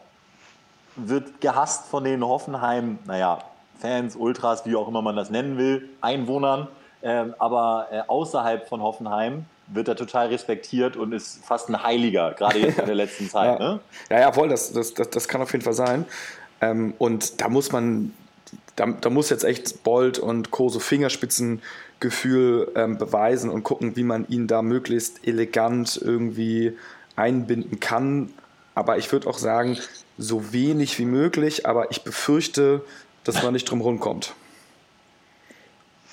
wird 0.96 1.40
gehasst 1.40 1.86
von 1.86 2.04
den 2.04 2.24
Hoffenheim, 2.24 2.98
naja, 3.06 3.38
Fans, 3.78 4.16
Ultras, 4.16 4.66
wie 4.66 4.76
auch 4.76 4.88
immer 4.88 5.02
man 5.02 5.16
das 5.16 5.30
nennen 5.30 5.58
will, 5.58 5.88
Einwohnern. 6.00 6.68
Ähm, 7.02 7.34
aber 7.38 7.88
äh, 7.90 8.00
außerhalb 8.06 8.68
von 8.68 8.80
Hoffenheim 8.80 9.44
wird 9.66 9.88
er 9.88 9.96
total 9.96 10.28
respektiert 10.28 10.96
und 10.96 11.12
ist 11.12 11.44
fast 11.44 11.68
ein 11.68 11.82
Heiliger, 11.82 12.32
gerade 12.32 12.58
jetzt 12.58 12.78
in 12.78 12.86
der 12.86 12.94
letzten 12.94 13.28
Zeit. 13.28 13.60
ja. 13.60 13.72
Ne? 13.72 13.80
ja, 14.10 14.20
ja, 14.20 14.32
voll, 14.32 14.48
das, 14.48 14.72
das, 14.72 14.94
das, 14.94 15.10
das 15.10 15.28
kann 15.28 15.42
auf 15.42 15.52
jeden 15.52 15.64
Fall 15.64 15.74
sein. 15.74 16.06
Ähm, 16.60 16.94
und 16.98 17.40
da 17.40 17.48
muss 17.48 17.72
man 17.72 18.12
da, 18.76 18.86
da, 18.86 19.10
muss 19.10 19.30
jetzt 19.30 19.44
echt 19.44 19.84
Bolt 19.84 20.18
und 20.18 20.50
Co. 20.50 20.68
so 20.68 20.80
Fingerspitzengefühl 20.80 22.72
ähm, 22.74 22.98
beweisen 22.98 23.50
und 23.50 23.62
gucken, 23.62 23.96
wie 23.96 24.02
man 24.02 24.26
ihn 24.28 24.46
da 24.46 24.62
möglichst 24.62 25.26
elegant 25.26 26.00
irgendwie 26.02 26.76
einbinden 27.16 27.80
kann. 27.80 28.30
Aber 28.74 28.98
ich 28.98 29.12
würde 29.12 29.28
auch 29.28 29.38
sagen, 29.38 29.78
so 30.18 30.52
wenig 30.52 30.98
wie 30.98 31.04
möglich, 31.04 31.66
aber 31.66 31.90
ich 31.90 32.02
befürchte, 32.02 32.82
dass 33.24 33.42
man 33.42 33.52
nicht 33.52 33.68
drum 33.70 33.80
rumkommt. 33.80 34.34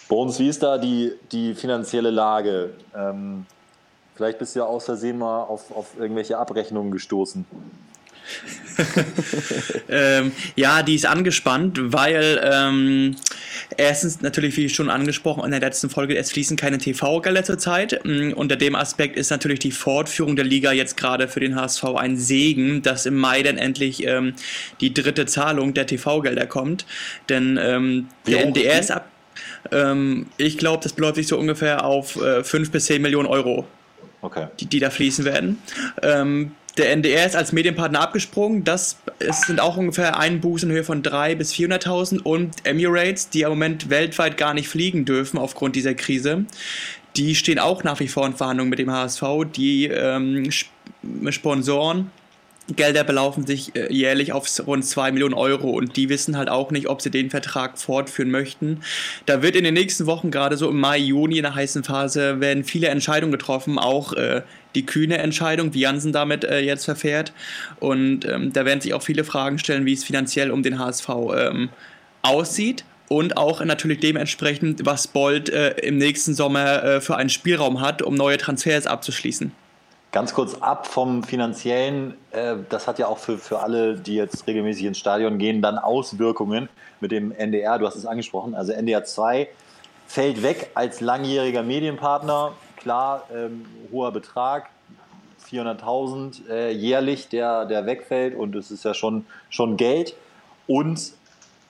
Bones, 0.07 0.39
wie 0.39 0.49
ist 0.49 0.63
da 0.63 0.77
die, 0.77 1.13
die 1.31 1.53
finanzielle 1.53 2.09
Lage? 2.09 2.73
Ähm, 2.95 3.45
Vielleicht 4.21 4.37
bist 4.37 4.55
du 4.55 4.59
ja 4.59 4.65
aus 4.65 4.85
Versehen 4.85 5.17
mal 5.17 5.43
auf, 5.43 5.75
auf 5.75 5.97
irgendwelche 5.97 6.37
Abrechnungen 6.37 6.91
gestoßen. 6.91 7.43
ähm, 9.89 10.31
ja, 10.55 10.83
die 10.83 10.95
ist 10.95 11.05
angespannt, 11.05 11.79
weil 11.81 12.39
ähm, 12.43 13.15
erstens 13.77 14.21
natürlich, 14.21 14.57
wie 14.57 14.69
schon 14.69 14.89
angesprochen 14.89 15.43
in 15.43 15.51
der 15.51 15.59
letzten 15.59 15.89
Folge, 15.89 16.17
es 16.17 16.31
fließen 16.31 16.57
keine 16.57 16.77
TV-Gelder 16.77 17.43
zurzeit. 17.43 18.01
Mm, 18.03 18.31
unter 18.33 18.55
dem 18.55 18.75
Aspekt 18.75 19.17
ist 19.17 19.29
natürlich 19.29 19.59
die 19.59 19.71
Fortführung 19.71 20.35
der 20.35 20.45
Liga 20.45 20.71
jetzt 20.71 20.97
gerade 20.97 21.27
für 21.27 21.39
den 21.39 21.55
HSV 21.55 21.83
ein 21.95 22.17
Segen, 22.17 22.81
dass 22.81 23.05
im 23.05 23.17
Mai 23.17 23.43
dann 23.43 23.57
endlich 23.57 24.05
ähm, 24.05 24.33
die 24.79 24.93
dritte 24.93 25.25
Zahlung 25.25 25.73
der 25.73 25.87
TV-Gelder 25.87 26.47
kommt. 26.47 26.85
Denn 27.29 27.59
ähm, 27.61 28.07
der 28.27 28.45
NDR 28.45 28.79
ist 28.79 28.91
ab. 28.91 29.07
Ähm, 29.71 30.27
ich 30.37 30.57
glaube, 30.57 30.83
das 30.83 30.93
beläuft 30.93 31.15
sich 31.15 31.27
so 31.27 31.37
ungefähr 31.37 31.85
auf 31.85 32.15
äh, 32.21 32.43
5 32.43 32.71
bis 32.71 32.85
10 32.85 33.01
Millionen 33.01 33.27
Euro. 33.27 33.67
Okay. 34.21 34.47
Die, 34.59 34.67
die 34.67 34.79
da 34.79 34.91
fließen 34.91 35.25
werden. 35.25 35.57
Ähm, 36.03 36.51
der 36.77 36.91
NDR 36.91 37.25
ist 37.25 37.35
als 37.35 37.51
Medienpartner 37.51 38.01
abgesprungen. 38.01 38.63
Das 38.63 38.97
sind 39.45 39.59
auch 39.59 39.77
ungefähr 39.77 40.17
Einbußen 40.17 40.69
in 40.69 40.75
Höhe 40.75 40.83
von 40.83 41.03
300.000 41.03 41.35
bis 41.35 41.53
400.000 41.53 42.21
und 42.21 42.55
Emirates, 42.65 43.29
die 43.29 43.41
im 43.41 43.49
Moment 43.49 43.89
weltweit 43.89 44.37
gar 44.37 44.53
nicht 44.53 44.67
fliegen 44.67 45.05
dürfen 45.05 45.37
aufgrund 45.37 45.75
dieser 45.75 45.93
Krise, 45.93 46.45
die 47.17 47.35
stehen 47.35 47.59
auch 47.59 47.83
nach 47.83 47.99
wie 47.99 48.07
vor 48.07 48.25
in 48.25 48.33
Verhandlungen 48.33 48.69
mit 48.69 48.79
dem 48.79 48.91
HSV. 48.91 49.23
Die 49.55 49.85
ähm, 49.85 50.49
Sponsoren 51.29 52.09
Gelder 52.75 53.03
belaufen 53.03 53.45
sich 53.45 53.75
äh, 53.75 53.91
jährlich 53.91 54.33
auf 54.33 54.47
rund 54.65 54.85
2 54.85 55.11
Millionen 55.11 55.33
Euro 55.33 55.71
und 55.71 55.97
die 55.97 56.09
wissen 56.09 56.37
halt 56.37 56.49
auch 56.49 56.71
nicht, 56.71 56.87
ob 56.87 57.01
sie 57.01 57.09
den 57.09 57.29
Vertrag 57.29 57.77
fortführen 57.77 58.31
möchten. 58.31 58.81
Da 59.25 59.41
wird 59.41 59.55
in 59.55 59.63
den 59.63 59.73
nächsten 59.73 60.05
Wochen, 60.05 60.31
gerade 60.31 60.57
so 60.57 60.69
im 60.69 60.79
Mai, 60.79 60.97
Juni, 60.97 61.37
in 61.37 61.43
der 61.43 61.55
heißen 61.55 61.83
Phase, 61.83 62.39
werden 62.39 62.63
viele 62.63 62.87
Entscheidungen 62.87 63.31
getroffen, 63.31 63.77
auch 63.77 64.13
äh, 64.13 64.41
die 64.75 64.85
kühne 64.85 65.17
Entscheidung, 65.17 65.73
wie 65.73 65.81
Jansen 65.81 66.13
damit 66.13 66.43
äh, 66.43 66.59
jetzt 66.59 66.85
verfährt. 66.85 67.33
Und 67.79 68.25
ähm, 68.25 68.53
da 68.53 68.65
werden 68.65 68.79
sich 68.79 68.93
auch 68.93 69.03
viele 69.03 69.23
Fragen 69.23 69.59
stellen, 69.59 69.85
wie 69.85 69.93
es 69.93 70.03
finanziell 70.03 70.51
um 70.51 70.63
den 70.63 70.79
HSV 70.79 71.09
ähm, 71.35 71.69
aussieht. 72.21 72.85
Und 73.09 73.35
auch 73.35 73.61
natürlich 73.65 73.99
dementsprechend, 73.99 74.85
was 74.85 75.07
Bold 75.07 75.49
äh, 75.49 75.71
im 75.81 75.97
nächsten 75.97 76.33
Sommer 76.33 76.83
äh, 76.83 77.01
für 77.01 77.17
einen 77.17 77.29
Spielraum 77.29 77.81
hat, 77.81 78.01
um 78.01 78.15
neue 78.15 78.37
Transfers 78.37 78.87
abzuschließen. 78.87 79.51
Ganz 80.11 80.33
kurz 80.33 80.55
ab 80.55 80.87
vom 80.87 81.23
Finanziellen, 81.23 82.15
äh, 82.31 82.57
das 82.67 82.87
hat 82.87 82.99
ja 82.99 83.07
auch 83.07 83.17
für, 83.17 83.37
für 83.37 83.59
alle, 83.59 83.95
die 83.95 84.15
jetzt 84.15 84.45
regelmäßig 84.45 84.85
ins 84.85 84.97
Stadion 84.97 85.37
gehen, 85.37 85.61
dann 85.61 85.77
Auswirkungen 85.77 86.67
mit 86.99 87.11
dem 87.11 87.31
NDR, 87.31 87.79
du 87.79 87.87
hast 87.87 87.95
es 87.95 88.05
angesprochen, 88.05 88.53
also 88.53 88.73
NDR 88.73 89.05
2 89.05 89.47
fällt 90.07 90.43
weg 90.43 90.71
als 90.73 90.99
langjähriger 90.99 91.63
Medienpartner. 91.63 92.51
Klar, 92.75 93.23
ähm, 93.33 93.65
hoher 93.89 94.11
Betrag, 94.11 94.69
400.000 95.49 96.49
äh, 96.49 96.71
jährlich, 96.71 97.29
der, 97.29 97.65
der 97.65 97.85
wegfällt 97.85 98.35
und 98.35 98.53
es 98.55 98.69
ist 98.71 98.83
ja 98.83 98.93
schon, 98.93 99.25
schon 99.49 99.77
Geld. 99.77 100.15
Und 100.67 101.13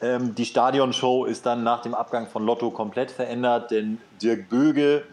ähm, 0.01 0.33
die 0.33 0.45
Stadionshow 0.45 1.25
ist 1.25 1.45
dann 1.45 1.63
nach 1.63 1.83
dem 1.83 1.93
Abgang 1.93 2.25
von 2.25 2.43
Lotto 2.43 2.71
komplett 2.71 3.11
verändert, 3.11 3.69
denn 3.69 3.99
Dirk 4.19 4.49
Böge, 4.49 5.03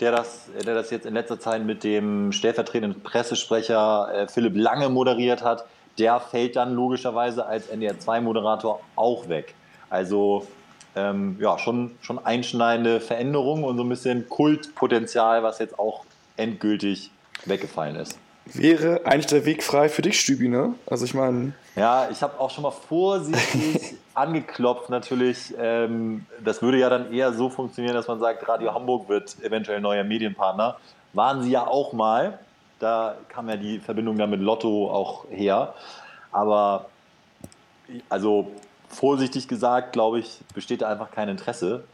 der 0.00 0.12
das, 0.12 0.48
der 0.64 0.74
das 0.74 0.90
jetzt 0.90 1.06
in 1.06 1.14
letzter 1.14 1.40
Zeit 1.40 1.64
mit 1.64 1.82
dem 1.84 2.32
stellvertretenden 2.32 3.02
Pressesprecher 3.02 4.08
äh, 4.12 4.28
Philipp 4.28 4.56
Lange 4.56 4.88
moderiert 4.88 5.42
hat, 5.42 5.64
der 5.98 6.20
fällt 6.20 6.56
dann 6.56 6.74
logischerweise 6.74 7.46
als 7.46 7.70
NDR2-Moderator 7.72 8.80
auch 8.94 9.28
weg. 9.28 9.54
Also 9.90 10.46
ähm, 10.94 11.36
ja, 11.40 11.58
schon, 11.58 11.96
schon 12.00 12.24
einschneidende 12.24 13.00
Veränderungen 13.00 13.64
und 13.64 13.76
so 13.76 13.82
ein 13.82 13.88
bisschen 13.88 14.28
Kultpotenzial, 14.28 15.42
was 15.42 15.58
jetzt 15.58 15.78
auch 15.78 16.04
endgültig 16.36 17.10
weggefallen 17.44 17.96
ist. 17.96 18.18
Wäre 18.54 19.04
eigentlich 19.04 19.26
der 19.26 19.44
Weg 19.44 19.62
frei 19.62 19.88
für 19.88 20.02
dich, 20.02 20.20
Stübi, 20.20 20.48
ne? 20.48 20.74
Also 20.86 21.04
ich 21.04 21.14
meine. 21.14 21.52
Ja, 21.76 22.08
ich 22.10 22.22
habe 22.22 22.38
auch 22.40 22.50
schon 22.50 22.62
mal 22.62 22.70
vorsichtig 22.70 23.94
angeklopft 24.14 24.90
natürlich. 24.90 25.54
Ähm, 25.58 26.26
das 26.44 26.62
würde 26.62 26.78
ja 26.78 26.88
dann 26.88 27.12
eher 27.12 27.32
so 27.32 27.50
funktionieren, 27.50 27.94
dass 27.94 28.08
man 28.08 28.18
sagt, 28.20 28.48
Radio 28.48 28.74
Hamburg 28.74 29.08
wird 29.08 29.36
eventuell 29.42 29.80
neuer 29.80 30.04
Medienpartner. 30.04 30.76
Waren 31.12 31.42
sie 31.42 31.50
ja 31.50 31.66
auch 31.66 31.92
mal. 31.92 32.38
Da 32.78 33.16
kam 33.28 33.48
ja 33.48 33.56
die 33.56 33.78
Verbindung 33.78 34.16
dann 34.18 34.30
mit 34.30 34.40
Lotto 34.40 34.90
auch 34.90 35.24
her. 35.30 35.74
Aber 36.32 36.86
also 38.08 38.50
vorsichtig 38.88 39.48
gesagt, 39.48 39.92
glaube 39.92 40.20
ich, 40.20 40.40
besteht 40.54 40.82
da 40.82 40.88
einfach 40.88 41.10
kein 41.10 41.28
Interesse 41.28 41.84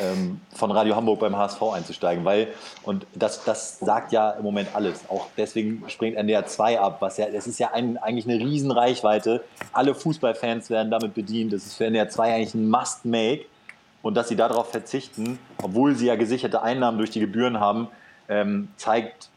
ähm, 0.00 0.40
von 0.54 0.70
Radio 0.70 0.96
Hamburg 0.96 1.20
beim 1.20 1.36
HSV 1.36 1.62
einzusteigen, 1.74 2.24
weil, 2.24 2.48
und 2.82 3.06
das, 3.14 3.44
das 3.44 3.78
sagt 3.78 4.12
ja 4.12 4.30
im 4.30 4.42
Moment 4.42 4.70
alles. 4.74 5.00
Auch 5.08 5.26
deswegen 5.36 5.84
springt 5.88 6.16
NDR 6.16 6.46
2 6.46 6.80
ab, 6.80 6.96
was 7.00 7.18
ja, 7.18 7.26
das 7.30 7.46
ist 7.46 7.58
ja 7.58 7.72
ein, 7.72 7.98
eigentlich 7.98 8.26
eine 8.26 8.38
Riesenreichweite. 8.38 9.44
Alle 9.72 9.94
Fußballfans 9.94 10.70
werden 10.70 10.90
damit 10.90 11.14
bedient. 11.14 11.52
Das 11.52 11.66
ist 11.66 11.74
für 11.74 11.84
NDR 11.84 12.08
2 12.08 12.34
eigentlich 12.34 12.54
ein 12.54 12.68
Must-Make. 12.68 13.46
Und 14.02 14.16
dass 14.16 14.28
sie 14.28 14.36
darauf 14.36 14.70
verzichten, 14.70 15.38
obwohl 15.62 15.94
sie 15.94 16.06
ja 16.06 16.16
gesicherte 16.16 16.62
Einnahmen 16.62 16.98
durch 16.98 17.10
die 17.10 17.20
Gebühren 17.20 17.60
haben, 17.60 17.86
ähm, 18.28 18.68
zeigt, 18.76 19.28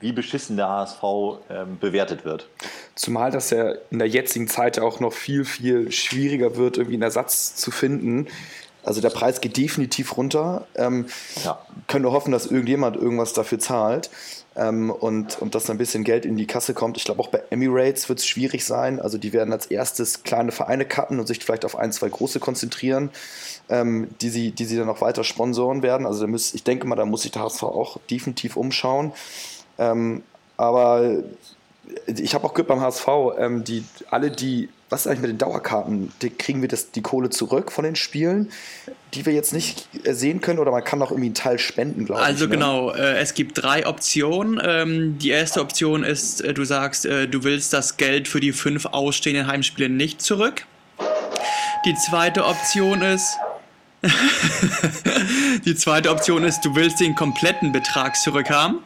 wie 0.00 0.12
beschissen 0.12 0.56
der 0.56 0.68
HSV 0.68 1.02
ähm, 1.50 1.78
bewertet 1.80 2.24
wird. 2.24 2.48
Zumal 2.94 3.30
das 3.30 3.50
ja 3.50 3.72
in 3.90 3.98
der 3.98 4.08
jetzigen 4.08 4.48
Zeit 4.48 4.78
auch 4.78 5.00
noch 5.00 5.12
viel, 5.12 5.44
viel 5.44 5.90
schwieriger 5.92 6.56
wird, 6.56 6.76
irgendwie 6.76 6.96
einen 6.96 7.02
Ersatz 7.02 7.56
zu 7.56 7.70
finden. 7.70 8.26
Also 8.84 9.00
der 9.00 9.10
Preis 9.10 9.40
geht 9.40 9.56
definitiv 9.56 10.16
runter. 10.16 10.66
Ähm, 10.74 11.06
ja. 11.44 11.58
Können 11.86 12.04
wir 12.04 12.12
hoffen, 12.12 12.32
dass 12.32 12.46
irgendjemand 12.46 12.96
irgendwas 12.96 13.32
dafür 13.32 13.58
zahlt 13.58 14.10
ähm, 14.56 14.90
und, 14.90 15.40
und 15.40 15.54
dass 15.54 15.70
ein 15.70 15.78
bisschen 15.78 16.04
Geld 16.04 16.24
in 16.24 16.36
die 16.36 16.46
Kasse 16.46 16.74
kommt. 16.74 16.96
Ich 16.96 17.04
glaube, 17.04 17.20
auch 17.20 17.28
bei 17.28 17.42
Emirates 17.50 18.08
wird 18.08 18.20
es 18.20 18.26
schwierig 18.26 18.64
sein. 18.64 19.00
Also 19.00 19.18
die 19.18 19.32
werden 19.32 19.52
als 19.52 19.66
erstes 19.66 20.22
kleine 20.22 20.52
Vereine 20.52 20.84
cutten 20.84 21.18
und 21.18 21.26
sich 21.26 21.38
vielleicht 21.42 21.64
auf 21.64 21.76
ein, 21.76 21.92
zwei 21.92 22.08
große 22.08 22.40
konzentrieren, 22.40 23.10
ähm, 23.68 24.08
die, 24.20 24.30
sie, 24.30 24.52
die 24.52 24.64
sie 24.64 24.76
dann 24.76 24.88
auch 24.88 25.00
weiter 25.00 25.24
sponsoren 25.24 25.82
werden. 25.82 26.06
Also 26.06 26.26
müsst, 26.26 26.54
ich 26.54 26.64
denke 26.64 26.86
mal, 26.86 26.96
da 26.96 27.04
muss 27.04 27.22
sich 27.22 27.32
der 27.32 27.42
HSV 27.42 27.62
auch 27.64 27.98
definitiv 28.10 28.56
umschauen. 28.56 29.12
Ähm, 29.78 30.22
aber 30.56 31.22
ich 32.06 32.34
habe 32.34 32.46
auch 32.46 32.54
gehört 32.54 32.68
beim 32.68 32.80
HSV, 32.80 33.08
ähm, 33.38 33.64
die, 33.64 33.84
alle 34.10 34.30
die, 34.30 34.68
was 34.94 35.00
ist 35.00 35.06
eigentlich 35.08 35.22
mit 35.22 35.30
den 35.30 35.38
Dauerkarten? 35.38 36.12
Die, 36.22 36.30
kriegen 36.30 36.60
wir 36.60 36.68
das, 36.68 36.92
die 36.92 37.02
Kohle 37.02 37.28
zurück 37.28 37.72
von 37.72 37.84
den 37.84 37.96
Spielen, 37.96 38.52
die 39.12 39.26
wir 39.26 39.32
jetzt 39.32 39.52
nicht 39.52 39.88
sehen 40.04 40.40
können 40.40 40.60
oder 40.60 40.70
man 40.70 40.84
kann 40.84 41.02
auch 41.02 41.10
irgendwie 41.10 41.26
einen 41.26 41.34
Teil 41.34 41.58
spenden, 41.58 42.04
glaube 42.04 42.22
also 42.22 42.30
ich. 42.30 42.34
Also 42.34 42.44
ne? 42.44 42.50
genau, 42.50 42.92
äh, 42.92 43.18
es 43.18 43.34
gibt 43.34 43.60
drei 43.60 43.88
Optionen. 43.88 44.62
Ähm, 44.64 45.18
die 45.18 45.30
erste 45.30 45.60
Option 45.60 46.04
ist, 46.04 46.42
äh, 46.42 46.54
du 46.54 46.64
sagst, 46.64 47.06
äh, 47.06 47.26
du 47.26 47.42
willst 47.42 47.72
das 47.72 47.96
Geld 47.96 48.28
für 48.28 48.38
die 48.38 48.52
fünf 48.52 48.86
ausstehenden 48.86 49.48
Heimspiele 49.48 49.88
nicht 49.88 50.22
zurück. 50.22 50.64
Die 51.86 51.94
zweite 51.96 52.44
Option 52.44 53.02
ist, 53.02 53.36
die 55.64 55.74
zweite 55.74 56.10
Option 56.10 56.44
ist, 56.44 56.60
du 56.60 56.76
willst 56.76 57.00
den 57.00 57.16
kompletten 57.16 57.72
Betrag 57.72 58.14
zurückhaben. 58.14 58.78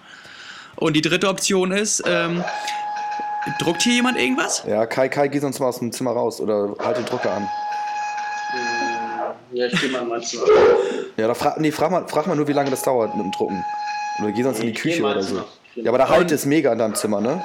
Und 0.77 0.95
die 0.95 1.03
dritte 1.03 1.29
Option 1.29 1.71
ist, 1.71 2.03
ähm, 2.07 2.43
druckt 3.59 3.83
hier 3.83 3.95
jemand 3.95 4.19
irgendwas? 4.19 4.64
Ja, 4.67 4.87
Kai, 4.87 5.09
Kai, 5.09 5.28
geh 5.28 5.38
sonst 5.38 5.61
mal 5.61 5.67
aus 5.67 5.78
dem 5.78 5.93
Zimmer 5.93 6.12
raus 6.12 6.40
oder 6.40 6.75
halt 6.78 6.99
den 6.99 7.05
Drucker 7.05 7.33
an. 7.33 7.49
Ja, 9.52 9.67
ich 9.67 9.81
geh 9.81 9.88
mal 9.88 10.02
in 10.02 10.09
mein 10.09 10.23
Zimmer. 10.23 10.45
Ja, 11.17 11.28
da 11.28 11.35
frag, 11.35 11.59
nee, 11.59 11.71
frag, 11.71 11.90
mal, 11.90 12.07
frag 12.07 12.26
mal 12.26 12.37
nur, 12.37 12.49
wie 12.49 12.52
lange 12.52 12.71
das 12.71 12.83
dauert 12.83 13.14
mit 13.17 13.25
dem 13.25 13.33
Drucken. 13.33 13.64
Oder 14.21 14.33
geh 14.33 14.43
sonst 14.43 14.59
nee, 14.59 14.69
in 14.69 14.75
die 14.75 14.81
Küche 14.81 15.02
oder 15.02 15.23
so. 15.23 15.43
Ja, 15.75 15.90
aber 15.90 15.99
der 15.99 16.09
Halt 16.09 16.31
ist 16.33 16.47
mega 16.47 16.73
in 16.73 16.78
deinem 16.78 16.95
Zimmer, 16.95 17.21
ne? 17.21 17.43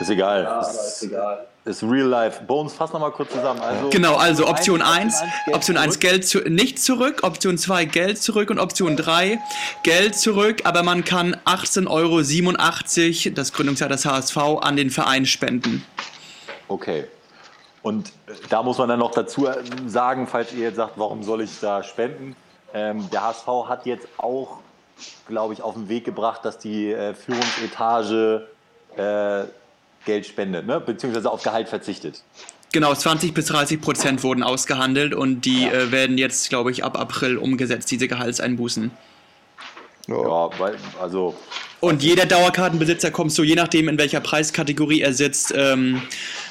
Ist 0.00 0.10
egal. 0.10 0.44
Ja, 0.44 0.60
ist, 0.60 1.02
egal. 1.02 1.46
Ist 1.64 1.82
real 1.82 2.06
life. 2.06 2.42
Bones, 2.44 2.72
fass 2.72 2.92
nochmal 2.92 3.10
kurz 3.10 3.32
zusammen. 3.32 3.60
Also, 3.60 3.90
genau, 3.90 4.16
also 4.16 4.46
Option 4.46 4.80
1, 4.80 5.22
Option 5.52 5.76
1 5.76 5.98
Geld 5.98 6.26
zu, 6.26 6.38
nicht 6.40 6.80
zurück, 6.80 7.20
Option 7.22 7.58
2 7.58 7.84
Geld 7.84 8.22
zurück 8.22 8.50
und 8.50 8.58
Option 8.58 8.96
3 8.96 9.38
Geld 9.82 10.16
zurück, 10.16 10.62
aber 10.64 10.82
man 10.82 11.04
kann 11.04 11.36
18,87 11.44 11.88
Euro, 11.88 13.34
das 13.34 13.52
Gründungsjahr 13.52 13.88
des 13.88 14.06
HSV, 14.06 14.36
an 14.60 14.76
den 14.76 14.90
Verein 14.90 15.26
spenden. 15.26 15.84
Okay. 16.68 17.06
Und 17.82 18.12
da 18.50 18.62
muss 18.62 18.78
man 18.78 18.88
dann 18.88 18.98
noch 18.98 19.12
dazu 19.12 19.48
sagen, 19.86 20.26
falls 20.26 20.52
ihr 20.52 20.64
jetzt 20.64 20.76
sagt, 20.76 20.92
warum 20.96 21.22
soll 21.22 21.42
ich 21.42 21.60
da 21.60 21.82
spenden? 21.82 22.36
Ähm, 22.72 23.08
der 23.10 23.24
HSV 23.24 23.46
hat 23.66 23.86
jetzt 23.86 24.06
auch, 24.16 24.58
glaube 25.26 25.54
ich, 25.54 25.62
auf 25.62 25.74
den 25.74 25.88
Weg 25.88 26.04
gebracht, 26.04 26.44
dass 26.44 26.58
die 26.58 26.92
äh, 26.92 27.14
Führungsetage 27.14 28.46
äh, 28.96 29.44
Geld 30.08 30.24
spendet, 30.24 30.66
ne? 30.66 30.80
beziehungsweise 30.80 31.30
auf 31.30 31.42
Gehalt 31.42 31.68
verzichtet. 31.68 32.22
Genau, 32.72 32.94
20 32.94 33.34
bis 33.34 33.46
30 33.46 33.78
Prozent 33.78 34.22
wurden 34.22 34.42
ausgehandelt 34.42 35.14
und 35.14 35.42
die 35.42 35.64
ja. 35.64 35.72
äh, 35.72 35.92
werden 35.92 36.16
jetzt, 36.16 36.48
glaube 36.48 36.70
ich, 36.70 36.82
ab 36.82 36.98
April 36.98 37.36
umgesetzt, 37.36 37.90
diese 37.90 38.08
Gehaltseinbußen. 38.08 38.90
Ja, 40.06 40.48
weil, 40.58 40.76
also. 40.98 41.34
Und 41.80 42.02
jeder 42.02 42.24
Dauerkartenbesitzer 42.24 43.10
kommt 43.10 43.32
so, 43.32 43.42
je 43.42 43.54
nachdem, 43.54 43.88
in 43.88 43.98
welcher 43.98 44.20
Preiskategorie 44.20 45.02
er 45.02 45.12
sitzt, 45.12 45.52
ähm, 45.54 46.00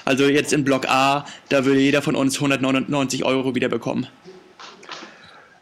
also 0.06 0.26
jetzt 0.26 0.54
in 0.54 0.64
Block 0.64 0.88
A, 0.88 1.26
da 1.50 1.66
würde 1.66 1.80
jeder 1.80 2.04
von 2.04 2.16
uns 2.16 2.36
199 2.36 3.26
Euro 3.26 3.56
wieder 3.56 3.70
bekommen. 3.70 4.06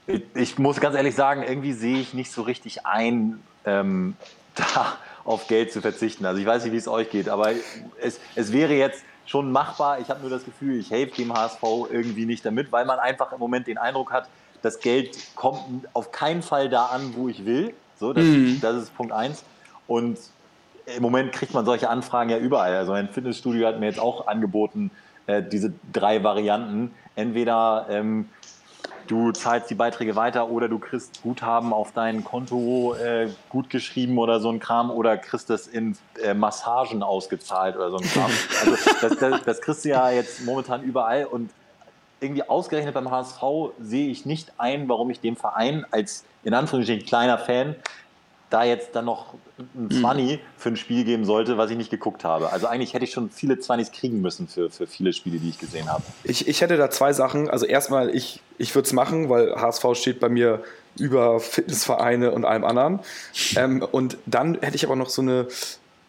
Ich, 0.07 0.21
ich 0.35 0.57
muss 0.57 0.81
ganz 0.81 0.97
ehrlich 0.97 1.15
sagen, 1.15 1.43
irgendwie 1.43 1.71
sehe 1.71 1.99
ich 1.99 2.13
nicht 2.13 2.31
so 2.31 2.41
richtig 2.41 2.85
ein, 2.85 3.39
ähm, 3.65 4.15
da 4.55 4.97
auf 5.25 5.47
Geld 5.47 5.73
zu 5.73 5.81
verzichten. 5.81 6.25
Also 6.25 6.39
ich 6.39 6.45
weiß 6.45 6.63
nicht, 6.63 6.71
wie 6.71 6.77
es 6.77 6.87
euch 6.87 7.09
geht, 7.09 7.27
aber 7.27 7.51
es, 7.99 8.19
es 8.35 8.51
wäre 8.53 8.73
jetzt 8.73 9.03
schon 9.25 9.51
machbar. 9.51 9.99
Ich 9.99 10.09
habe 10.09 10.21
nur 10.21 10.29
das 10.29 10.45
Gefühl, 10.45 10.79
ich 10.79 10.91
helfe 10.91 11.15
dem 11.15 11.33
HSV 11.33 11.63
irgendwie 11.91 12.25
nicht 12.25 12.45
damit, 12.45 12.71
weil 12.71 12.85
man 12.85 12.99
einfach 12.99 13.33
im 13.33 13.39
Moment 13.39 13.67
den 13.67 13.79
Eindruck 13.79 14.11
hat, 14.13 14.29
das 14.61 14.79
Geld 14.79 15.17
kommt 15.35 15.87
auf 15.93 16.11
keinen 16.11 16.41
Fall 16.41 16.69
da 16.69 16.85
an, 16.87 17.13
wo 17.15 17.27
ich 17.27 17.45
will. 17.45 17.73
So, 17.99 18.13
das, 18.13 18.23
mhm. 18.23 18.59
das 18.61 18.83
ist 18.83 18.95
Punkt 18.95 19.11
eins. 19.11 19.43
Und 19.87 20.17
im 20.85 21.01
Moment 21.01 21.31
kriegt 21.31 21.53
man 21.53 21.65
solche 21.65 21.89
Anfragen 21.89 22.29
ja 22.29 22.37
überall. 22.37 22.75
Also 22.75 22.91
ein 22.93 23.09
Fitnessstudio 23.09 23.67
hat 23.67 23.79
mir 23.79 23.87
jetzt 23.87 23.99
auch 23.99 24.27
angeboten, 24.27 24.91
äh, 25.27 25.41
diese 25.41 25.73
drei 25.91 26.23
Varianten. 26.23 26.93
Entweder 27.15 27.87
ähm, 27.89 28.29
du 29.07 29.31
zahlst 29.31 29.69
die 29.69 29.75
Beiträge 29.75 30.15
weiter 30.15 30.49
oder 30.49 30.67
du 30.67 30.79
kriegst 30.79 31.21
Guthaben 31.21 31.73
auf 31.73 31.91
dein 31.91 32.23
Konto 32.23 32.95
äh, 32.95 33.29
gut 33.49 33.69
geschrieben 33.69 34.17
oder 34.17 34.39
so 34.39 34.49
ein 34.49 34.59
Kram 34.59 34.91
oder 34.91 35.17
kriegst 35.17 35.49
das 35.49 35.67
in 35.67 35.97
äh, 36.23 36.33
Massagen 36.33 37.03
ausgezahlt 37.03 37.75
oder 37.75 37.91
so 37.91 37.97
ein 37.97 38.03
Kram. 38.03 38.31
Also 38.61 38.91
das, 39.01 39.17
das, 39.17 39.43
das 39.43 39.61
kriegst 39.61 39.85
du 39.85 39.89
ja 39.89 40.09
jetzt 40.09 40.45
momentan 40.45 40.83
überall 40.83 41.25
und 41.25 41.49
irgendwie 42.19 42.43
ausgerechnet 42.43 42.93
beim 42.93 43.11
HSV 43.11 43.41
sehe 43.79 44.09
ich 44.09 44.25
nicht 44.25 44.53
ein, 44.57 44.87
warum 44.87 45.09
ich 45.09 45.19
dem 45.19 45.35
Verein 45.35 45.85
als 45.91 46.23
in 46.43 46.53
Anführungsstrichen 46.53 47.05
kleiner 47.05 47.37
Fan 47.37 47.75
da 48.55 48.63
jetzt 48.63 48.95
dann 48.95 49.03
noch 49.03 49.33
ein 49.57 49.91
20 49.91 50.25
mhm. 50.25 50.39
für 50.57 50.69
ein 50.69 50.77
Spiel 50.77 51.03
geben 51.03 51.25
sollte, 51.25 51.57
was 51.57 51.69
ich 51.71 51.77
nicht 51.77 51.91
geguckt 51.91 52.23
habe. 52.23 52.53
Also 52.53 52.67
eigentlich 52.67 52.93
hätte 52.93 53.03
ich 53.03 53.11
schon 53.11 53.29
viele 53.29 53.55
20s 53.55 53.91
kriegen 53.91 54.21
müssen 54.21 54.47
für, 54.47 54.69
für 54.69 54.87
viele 54.87 55.11
Spiele, 55.11 55.39
die 55.39 55.49
ich 55.49 55.59
gesehen 55.59 55.89
habe. 55.89 56.03
Ich, 56.23 56.47
ich 56.47 56.61
hätte 56.61 56.77
da 56.77 56.89
zwei 56.89 57.11
Sachen. 57.11 57.49
Also 57.49 57.65
erstmal, 57.65 58.15
ich, 58.15 58.39
ich 58.57 58.73
würde 58.73 58.85
es 58.85 58.93
machen, 58.93 59.27
weil 59.27 59.53
HSV 59.55 59.85
steht 59.95 60.21
bei 60.21 60.29
mir 60.29 60.63
über 60.97 61.41
Fitnessvereine 61.41 62.31
und 62.31 62.45
allem 62.45 62.63
anderen. 62.63 62.99
Ähm, 63.57 63.85
und 63.91 64.17
dann 64.25 64.57
hätte 64.61 64.77
ich 64.77 64.85
aber 64.85 64.95
noch 64.95 65.09
so 65.09 65.21
eine, 65.21 65.47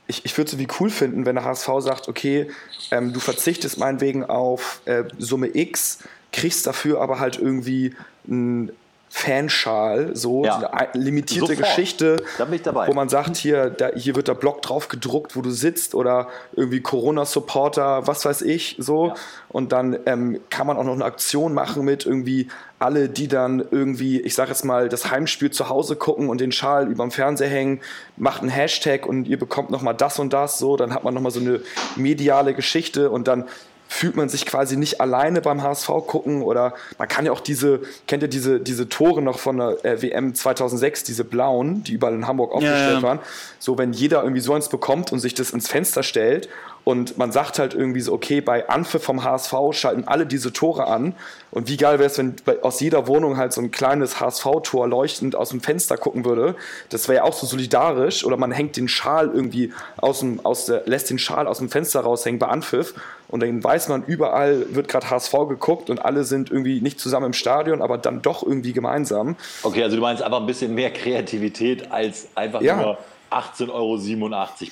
ich, 0.07 0.25
ich 0.25 0.39
würde 0.39 0.53
es 0.53 0.59
wie 0.59 0.69
cool 0.79 0.89
finden, 0.89 1.27
wenn 1.27 1.35
der 1.35 1.45
HSV 1.45 1.69
sagt, 1.81 2.09
okay, 2.09 2.49
ähm, 2.93 3.13
du 3.13 3.19
verzichtest 3.19 3.77
meinetwegen 3.77 4.25
auf 4.25 4.83
äh, 4.85 5.03
Summe 5.19 5.57
X, 5.57 5.99
kriegst 6.33 6.65
dafür 6.69 7.01
aber 7.01 7.19
halt 7.19 7.39
irgendwie 7.41 7.97
ein 8.29 8.71
Fanschal, 9.09 10.15
so 10.15 10.45
ja. 10.45 10.59
eine 10.71 10.91
limitierte 10.93 11.55
Sofort. 11.55 11.69
Geschichte, 11.69 12.17
wo 12.39 12.93
man 12.93 13.09
sagt, 13.09 13.37
hier, 13.37 13.71
da, 13.71 13.91
hier 13.95 14.17
wird 14.17 14.29
der 14.29 14.35
Block 14.35 14.63
drauf 14.63 14.89
gedruckt, 14.89 15.37
wo 15.37 15.43
du 15.43 15.51
sitzt 15.51 15.95
oder 15.95 16.29
irgendwie 16.55 16.81
Corona-Supporter, 16.81 18.07
was 18.07 18.25
weiß 18.25 18.43
ich, 18.43 18.77
so. 18.79 19.09
Ja. 19.09 19.15
Und 19.49 19.73
dann 19.73 19.99
ähm, 20.07 20.41
kann 20.51 20.67
man 20.67 20.77
auch 20.77 20.85
noch 20.85 20.93
eine 20.93 21.05
Aktion 21.05 21.55
machen 21.55 21.85
mit 21.85 22.05
irgendwie 22.05 22.49
alle, 22.79 23.09
die 23.09 23.29
dann 23.29 23.65
irgendwie, 23.71 24.21
ich 24.21 24.35
sag 24.35 24.49
jetzt 24.49 24.65
mal, 24.65 24.89
das 24.89 25.11
Heimspiel 25.11 25.51
zu 25.51 25.69
Hause 25.69 25.97
gucken 25.97 26.29
und 26.29 26.41
den 26.41 26.53
Schal 26.53 26.89
überm 26.89 27.11
Fernseher 27.11 27.49
hängen, 27.49 27.81
macht 28.17 28.43
einen 28.43 28.51
Hashtag 28.51 29.07
und 29.07 29.29
ihr 29.29 29.39
bekommt 29.39 29.71
nochmal 29.71 29.95
das 29.95 30.19
und 30.19 30.33
das, 30.33 30.59
so, 30.59 30.77
dann 30.77 30.93
hat 30.93 31.05
man 31.05 31.15
nochmal 31.15 31.33
so 31.33 31.41
eine 31.41 31.61
mediale 31.95 32.55
Geschichte 32.55 33.11
und 33.11 33.29
dann 33.29 33.45
fühlt 33.89 34.17
man 34.17 34.29
sich 34.29 34.47
quasi 34.47 34.77
nicht 34.77 35.01
alleine 35.01 35.41
beim 35.41 35.63
HSV 35.63 35.89
gucken 36.07 36.43
oder 36.43 36.75
man 36.99 37.09
kann 37.09 37.25
ja 37.27 37.33
auch 37.33 37.41
diese, 37.41 37.81
kennt 38.07 38.23
ihr 38.23 38.29
diese, 38.29 38.61
diese 38.61 38.89
Tore 38.89 39.23
noch 39.23 39.39
von 39.39 39.59
der 39.59 39.85
äh, 39.85 40.03
WM 40.03 40.35
2006, 40.35 41.05
diese 41.05 41.25
blauen, 41.25 41.85
die 41.85 41.93
überall 41.93 42.15
in 42.15 42.27
Hamburg 42.27 42.53
aufgestellt 42.53 42.81
ja, 42.81 42.99
ja. 42.99 43.03
waren, 43.03 43.21
so 43.59 43.79
wenn 43.79 43.93
jeder 43.93 44.23
irgendwie 44.23 44.41
so 44.41 44.55
eins 44.55 44.69
bekommt 44.69 45.13
und 45.13 45.21
sich 45.21 45.35
das 45.35 45.51
ins 45.51 45.69
Fenster 45.69 46.03
stellt 46.03 46.49
und 46.89 47.19
man 47.19 47.33
sagt 47.33 47.59
halt 47.59 47.75
irgendwie 47.75 48.01
so, 48.01 48.13
okay, 48.13 48.41
bei 48.41 48.69
Anpfiff 48.69 49.03
vom 49.03 49.25
HSV 49.25 49.53
schalten 49.73 50.05
alle 50.07 50.25
diese 50.25 50.53
Tore 50.53 50.87
an. 50.87 51.17
Und 51.51 51.69
wie 51.69 51.77
geil 51.77 51.99
wäre 51.99 52.09
es, 52.09 52.17
wenn 52.17 52.37
aus 52.63 52.79
jeder 52.79 53.09
Wohnung 53.09 53.37
halt 53.37 53.53
so 53.53 53.61
ein 53.61 53.73
kleines 53.73 54.21
HSV-Tor 54.21 54.87
leuchtend 54.87 55.35
aus 55.35 55.49
dem 55.49 55.61
Fenster 55.61 55.97
gucken 55.97 56.25
würde. 56.25 56.55
Das 56.91 57.09
wäre 57.09 57.17
ja 57.17 57.23
auch 57.25 57.33
so 57.33 57.45
solidarisch. 57.45 58.25
Oder 58.25 58.37
man 58.37 58.53
hängt 58.53 58.77
den 58.77 58.87
Schal 58.87 59.33
irgendwie 59.35 59.73
aus 59.97 60.21
dem, 60.21 60.47
aus 60.47 60.67
der, 60.67 60.85
lässt 60.87 61.11
den 61.11 61.19
Schal 61.19 61.49
aus 61.49 61.59
dem 61.59 61.71
Fenster 61.71 62.03
raushängen 62.03 62.39
bei 62.39 62.47
Anpfiff. 62.47 62.95
Und 63.27 63.43
dann 63.43 63.65
weiß 63.65 63.89
man, 63.89 64.05
überall 64.05 64.73
wird 64.73 64.87
gerade 64.87 65.11
HSV 65.11 65.33
geguckt 65.49 65.91
und 65.91 66.05
alle 66.05 66.23
sind 66.23 66.53
irgendwie 66.53 66.81
nicht 66.81 67.01
zusammen 67.01 67.27
im 67.27 67.33
Stadion, 67.33 67.83
aber 67.83 67.99
dann 67.99 68.23
doch 68.23 68.45
irgendwie 68.45 68.73
gemeinsam. 68.73 69.35
Okay, 69.65 69.83
also 69.83 69.97
du 69.97 70.03
meinst 70.03 70.23
einfach 70.23 70.39
ein 70.39 70.47
bisschen 70.47 70.73
mehr 70.73 70.93
Kreativität 70.93 71.91
als 71.91 72.29
einfach 72.37 72.63
ja. 72.63 72.77
nur 72.77 72.99
18,87 73.31 73.71
Euro 73.71 73.99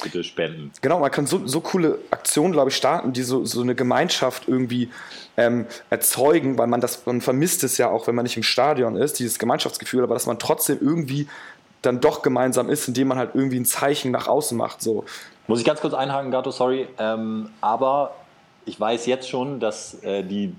bitte 0.02 0.24
spenden. 0.24 0.72
Genau, 0.80 1.00
man 1.00 1.10
kann 1.10 1.26
so, 1.26 1.46
so 1.46 1.60
coole 1.60 1.98
Aktionen, 2.10 2.52
glaube 2.52 2.70
ich, 2.70 2.76
starten, 2.76 3.12
die 3.12 3.22
so, 3.22 3.44
so 3.44 3.62
eine 3.62 3.74
Gemeinschaft 3.74 4.48
irgendwie 4.48 4.90
ähm, 5.36 5.66
erzeugen, 5.90 6.58
weil 6.58 6.66
man 6.66 6.80
das, 6.80 7.06
man 7.06 7.20
vermisst 7.20 7.64
es 7.64 7.78
ja 7.78 7.90
auch, 7.90 8.06
wenn 8.06 8.14
man 8.14 8.24
nicht 8.24 8.36
im 8.36 8.42
Stadion 8.42 8.96
ist, 8.96 9.18
dieses 9.18 9.38
Gemeinschaftsgefühl, 9.38 10.02
aber 10.02 10.14
dass 10.14 10.26
man 10.26 10.38
trotzdem 10.38 10.78
irgendwie 10.80 11.28
dann 11.82 12.00
doch 12.00 12.22
gemeinsam 12.22 12.70
ist, 12.70 12.88
indem 12.88 13.08
man 13.08 13.18
halt 13.18 13.34
irgendwie 13.34 13.58
ein 13.58 13.66
Zeichen 13.66 14.10
nach 14.10 14.28
außen 14.28 14.56
macht. 14.56 14.80
So. 14.80 15.04
Muss 15.46 15.58
ich 15.58 15.66
ganz 15.66 15.80
kurz 15.80 15.94
einhaken, 15.94 16.30
Gato, 16.30 16.50
sorry, 16.50 16.88
ähm, 16.98 17.50
aber 17.60 18.14
ich 18.64 18.80
weiß 18.80 19.06
jetzt 19.06 19.28
schon, 19.28 19.60
dass 19.60 20.02
äh, 20.02 20.22
die 20.22 20.54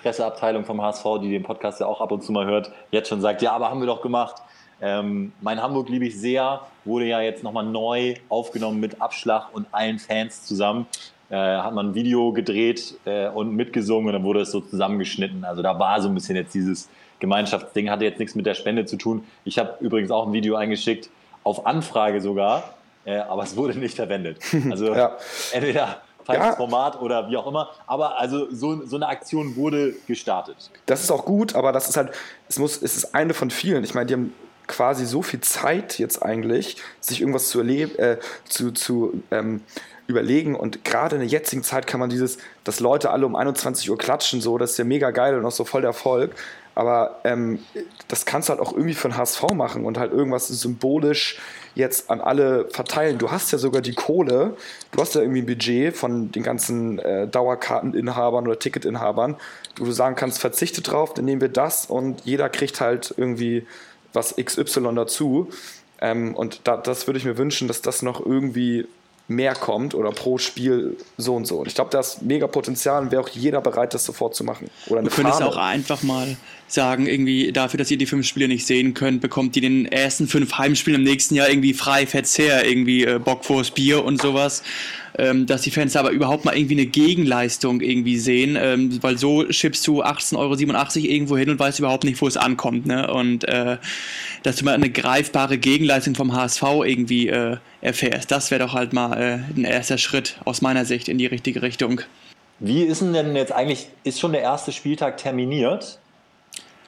Presseabteilung 0.00 0.64
vom 0.64 0.80
HSV, 0.80 1.04
die 1.20 1.30
den 1.30 1.42
Podcast 1.42 1.80
ja 1.80 1.86
auch 1.86 2.00
ab 2.00 2.10
und 2.12 2.22
zu 2.22 2.32
mal 2.32 2.46
hört, 2.46 2.72
jetzt 2.90 3.08
schon 3.08 3.20
sagt, 3.20 3.42
ja, 3.42 3.52
aber 3.52 3.70
haben 3.70 3.80
wir 3.80 3.86
doch 3.86 4.00
gemacht. 4.00 4.36
Ähm, 4.80 5.32
mein 5.40 5.62
Hamburg 5.62 5.88
liebe 5.88 6.06
ich 6.06 6.18
sehr, 6.18 6.60
wurde 6.84 7.06
ja 7.06 7.20
jetzt 7.20 7.42
nochmal 7.42 7.64
neu 7.64 8.14
aufgenommen 8.28 8.80
mit 8.80 9.00
Abschlag 9.00 9.48
und 9.52 9.66
allen 9.72 9.98
Fans 9.98 10.44
zusammen. 10.46 10.86
Äh, 11.28 11.36
hat 11.36 11.74
man 11.74 11.90
ein 11.90 11.94
Video 11.94 12.32
gedreht 12.32 12.96
äh, 13.04 13.28
und 13.28 13.54
mitgesungen 13.54 14.08
und 14.08 14.14
dann 14.14 14.24
wurde 14.24 14.40
es 14.40 14.50
so 14.50 14.60
zusammengeschnitten. 14.60 15.44
Also 15.44 15.62
da 15.62 15.78
war 15.78 16.00
so 16.00 16.08
ein 16.08 16.14
bisschen 16.14 16.34
jetzt 16.34 16.54
dieses 16.54 16.88
Gemeinschaftsding, 17.20 17.88
hatte 17.88 18.04
jetzt 18.04 18.18
nichts 18.18 18.34
mit 18.34 18.46
der 18.46 18.54
Spende 18.54 18.84
zu 18.84 18.96
tun. 18.96 19.24
Ich 19.44 19.58
habe 19.58 19.76
übrigens 19.80 20.10
auch 20.10 20.26
ein 20.26 20.32
Video 20.32 20.56
eingeschickt, 20.56 21.08
auf 21.44 21.66
Anfrage 21.66 22.20
sogar, 22.20 22.74
äh, 23.04 23.18
aber 23.18 23.44
es 23.44 23.56
wurde 23.56 23.78
nicht 23.78 23.96
verwendet. 23.96 24.38
Also 24.70 24.94
ja. 24.94 25.16
entweder 25.52 25.98
falsches 26.24 26.46
ja. 26.46 26.56
Format 26.56 27.00
oder 27.00 27.28
wie 27.28 27.36
auch 27.36 27.46
immer. 27.46 27.70
Aber 27.86 28.18
also 28.18 28.52
so, 28.52 28.84
so 28.84 28.96
eine 28.96 29.06
Aktion 29.06 29.56
wurde 29.56 29.94
gestartet. 30.06 30.70
Das 30.86 31.02
ist 31.02 31.10
auch 31.10 31.24
gut, 31.24 31.54
aber 31.54 31.72
das 31.72 31.88
ist 31.88 31.96
halt, 31.96 32.12
es 32.48 32.58
muss, 32.58 32.82
es 32.82 32.96
ist 32.96 33.14
eine 33.14 33.34
von 33.34 33.50
vielen. 33.50 33.84
Ich 33.84 33.94
meine, 33.94 34.06
die 34.06 34.14
haben 34.14 34.34
quasi 34.70 35.04
so 35.04 35.20
viel 35.20 35.40
Zeit 35.40 35.98
jetzt 35.98 36.22
eigentlich, 36.22 36.76
sich 37.00 37.20
irgendwas 37.20 37.48
zu, 37.48 37.58
erleben, 37.58 37.98
äh, 37.98 38.18
zu, 38.48 38.70
zu 38.70 39.22
ähm, 39.30 39.62
überlegen. 40.06 40.54
Und 40.54 40.84
gerade 40.84 41.16
in 41.16 41.20
der 41.20 41.28
jetzigen 41.28 41.62
Zeit 41.62 41.86
kann 41.86 42.00
man 42.00 42.08
dieses, 42.08 42.38
dass 42.64 42.80
Leute 42.80 43.10
alle 43.10 43.26
um 43.26 43.36
21 43.36 43.90
Uhr 43.90 43.98
klatschen, 43.98 44.40
so, 44.40 44.58
das 44.58 44.72
ist 44.72 44.78
ja 44.78 44.84
mega 44.84 45.10
geil 45.10 45.36
und 45.36 45.44
auch 45.44 45.52
so 45.52 45.64
voll 45.64 45.82
der 45.82 45.90
Erfolg. 45.90 46.34
Aber 46.76 47.20
ähm, 47.24 47.58
das 48.08 48.24
kannst 48.24 48.48
du 48.48 48.52
halt 48.52 48.60
auch 48.60 48.72
irgendwie 48.72 48.94
für 48.94 49.08
den 49.08 49.16
HSV 49.16 49.42
machen 49.54 49.84
und 49.84 49.98
halt 49.98 50.12
irgendwas 50.12 50.46
symbolisch 50.48 51.38
jetzt 51.74 52.10
an 52.10 52.20
alle 52.20 52.68
verteilen. 52.70 53.18
Du 53.18 53.30
hast 53.30 53.50
ja 53.52 53.58
sogar 53.58 53.82
die 53.82 53.94
Kohle, 53.94 54.56
du 54.92 55.00
hast 55.00 55.14
ja 55.14 55.20
irgendwie 55.20 55.42
ein 55.42 55.46
Budget 55.46 55.96
von 55.96 56.30
den 56.30 56.42
ganzen 56.42 56.98
äh, 57.00 57.26
Dauerkarteninhabern 57.26 58.46
oder 58.46 58.58
Ticketinhabern, 58.58 59.36
wo 59.78 59.84
du 59.84 59.92
sagen 59.92 60.14
kannst, 60.14 60.38
verzichte 60.38 60.80
drauf, 60.80 61.12
dann 61.12 61.24
nehmen 61.24 61.40
wir 61.40 61.48
das 61.48 61.86
und 61.86 62.22
jeder 62.24 62.48
kriegt 62.48 62.80
halt 62.80 63.12
irgendwie 63.16 63.66
was 64.12 64.34
XY 64.36 64.94
dazu. 64.94 65.50
Ähm, 66.00 66.34
und 66.34 66.60
da, 66.64 66.76
das 66.76 67.06
würde 67.06 67.18
ich 67.18 67.24
mir 67.24 67.36
wünschen, 67.36 67.68
dass 67.68 67.82
das 67.82 68.02
noch 68.02 68.24
irgendwie 68.24 68.86
mehr 69.28 69.54
kommt 69.54 69.94
oder 69.94 70.10
pro 70.10 70.38
Spiel 70.38 70.96
so 71.16 71.36
und 71.36 71.46
so. 71.46 71.58
Und 71.58 71.68
ich 71.68 71.74
glaube, 71.74 71.90
da 71.90 72.00
ist 72.00 72.22
mega 72.22 72.48
Potenzial 72.48 73.02
und 73.02 73.12
wäre 73.12 73.22
auch 73.22 73.28
jeder 73.28 73.60
bereit, 73.60 73.94
das 73.94 74.04
sofort 74.04 74.34
zu 74.34 74.42
machen. 74.42 74.70
Oder 74.88 75.00
eine 75.00 75.16
Wir 75.16 75.46
auch 75.46 75.56
einfach 75.56 76.02
mal 76.02 76.36
sagen, 76.72 77.06
irgendwie 77.06 77.52
dafür, 77.52 77.78
dass 77.78 77.90
ihr 77.90 77.98
die 77.98 78.06
fünf 78.06 78.26
Spiele 78.26 78.48
nicht 78.48 78.66
sehen 78.66 78.94
könnt, 78.94 79.20
bekommt 79.20 79.56
ihr 79.56 79.62
den 79.62 79.86
ersten 79.86 80.26
fünf 80.26 80.58
Heimspielen 80.58 81.00
im 81.00 81.04
nächsten 81.04 81.34
Jahr 81.34 81.48
irgendwie 81.48 81.74
frei 81.74 82.06
Verzehr, 82.06 82.66
irgendwie 82.66 83.04
äh, 83.04 83.18
Bock 83.18 83.44
vors 83.44 83.70
Bier 83.70 84.04
und 84.04 84.20
sowas. 84.20 84.62
Ähm, 85.18 85.46
dass 85.46 85.62
die 85.62 85.70
Fans 85.70 85.96
aber 85.96 86.10
überhaupt 86.10 86.44
mal 86.44 86.56
irgendwie 86.56 86.74
eine 86.74 86.86
Gegenleistung 86.86 87.80
irgendwie 87.80 88.16
sehen, 88.16 88.56
ähm, 88.58 89.02
weil 89.02 89.18
so 89.18 89.50
schippst 89.50 89.86
du 89.86 90.02
18,87 90.02 90.36
Euro 90.38 90.54
irgendwo 91.12 91.36
hin 91.36 91.50
und 91.50 91.58
weißt 91.58 91.80
überhaupt 91.80 92.04
nicht, 92.04 92.22
wo 92.22 92.28
es 92.28 92.36
ankommt. 92.36 92.86
Ne? 92.86 93.12
Und 93.12 93.46
äh, 93.48 93.78
dass 94.44 94.56
du 94.56 94.64
mal 94.64 94.74
eine 94.74 94.88
greifbare 94.88 95.58
Gegenleistung 95.58 96.14
vom 96.14 96.32
HSV 96.32 96.62
irgendwie 96.84 97.28
äh, 97.28 97.56
erfährst, 97.80 98.30
das 98.30 98.50
wäre 98.50 98.64
doch 98.64 98.72
halt 98.72 98.92
mal 98.92 99.14
äh, 99.20 99.58
ein 99.58 99.64
erster 99.64 99.98
Schritt 99.98 100.38
aus 100.44 100.62
meiner 100.62 100.84
Sicht 100.84 101.08
in 101.08 101.18
die 101.18 101.26
richtige 101.26 101.62
Richtung. 101.62 102.02
Wie 102.60 102.82
ist 102.82 103.00
denn 103.00 103.34
jetzt 103.34 103.52
eigentlich, 103.52 103.88
ist 104.04 104.20
schon 104.20 104.32
der 104.32 104.42
erste 104.42 104.70
Spieltag 104.70 105.16
terminiert? 105.16 105.99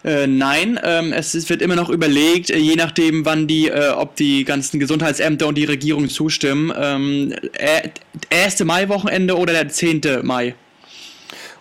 Äh, 0.05 0.27
nein, 0.27 0.81
ähm, 0.83 1.13
es, 1.13 1.35
es, 1.35 1.49
wird 1.49 1.63
immer 1.63 1.77
noch 1.77 1.89
überlegt, 1.89 2.51
äh, 2.51 2.57
je 2.57 2.75
nachdem, 2.75 3.25
wann 3.25 3.47
die, 3.47 3.69
äh, 3.69 3.91
ob 3.91 4.17
die 4.17 4.45
ganzen 4.45 4.81
Gesundheitsämter 4.81 5.47
und 5.47 5.57
die 5.57 5.65
Regierung 5.65 6.09
zustimmen. 6.09 6.73
Ähm, 6.77 7.35
äh, 7.53 7.89
erste 8.29 8.65
Mai-Wochenende 8.65 9.37
oder 9.37 9.53
der 9.53 9.69
10. 9.69 10.21
Mai. 10.23 10.57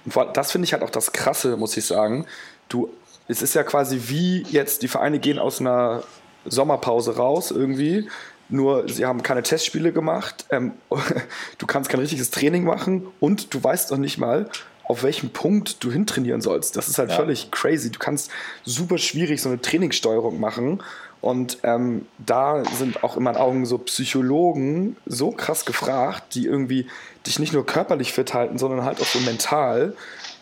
Und 0.05 0.15
das 0.33 0.51
finde 0.51 0.65
ich 0.65 0.73
halt 0.73 0.81
auch 0.81 0.89
das 0.89 1.13
Krasse, 1.13 1.55
muss 1.55 1.77
ich 1.77 1.85
sagen. 1.85 2.25
Du, 2.67 2.89
es 3.27 3.43
ist 3.43 3.53
ja 3.53 3.63
quasi 3.63 4.01
wie 4.07 4.43
jetzt, 4.49 4.81
die 4.81 4.87
Vereine 4.87 5.19
gehen 5.19 5.37
aus 5.37 5.59
einer 5.59 6.03
Sommerpause 6.45 7.15
raus 7.17 7.51
irgendwie. 7.51 8.07
Nur 8.51 8.87
sie 8.87 9.05
haben 9.05 9.23
keine 9.23 9.43
Testspiele 9.43 9.91
gemacht. 9.91 10.45
Ähm, 10.51 10.73
du 11.57 11.65
kannst 11.65 11.89
kein 11.89 11.99
richtiges 11.99 12.29
Training 12.29 12.63
machen 12.63 13.07
und 13.19 13.53
du 13.53 13.63
weißt 13.63 13.91
noch 13.91 13.97
nicht 13.97 14.17
mal, 14.17 14.49
auf 14.83 15.03
welchem 15.03 15.29
Punkt 15.29 15.83
du 15.83 15.91
hintrainieren 15.91 16.41
sollst. 16.41 16.75
Das 16.75 16.89
ist 16.89 16.97
halt 16.97 17.11
ja. 17.11 17.15
völlig 17.15 17.49
crazy. 17.49 17.91
Du 17.91 17.99
kannst 17.99 18.29
super 18.65 18.97
schwierig 18.97 19.41
so 19.41 19.47
eine 19.47 19.61
Trainingssteuerung 19.61 20.39
machen 20.39 20.83
Und 21.21 21.59
ähm, 21.63 22.07
da 22.17 22.63
sind 22.65 23.03
auch 23.03 23.15
in 23.15 23.23
meinen 23.23 23.37
Augen 23.37 23.65
so 23.65 23.77
Psychologen 23.77 24.97
so 25.05 25.31
krass 25.31 25.65
gefragt, 25.65 26.35
die 26.35 26.45
irgendwie 26.45 26.87
dich 27.25 27.39
nicht 27.39 27.53
nur 27.53 27.65
körperlich 27.65 28.11
fit 28.11 28.33
halten, 28.33 28.57
sondern 28.57 28.83
halt 28.83 28.99
auch 28.99 29.05
so 29.05 29.19
mental. 29.19 29.95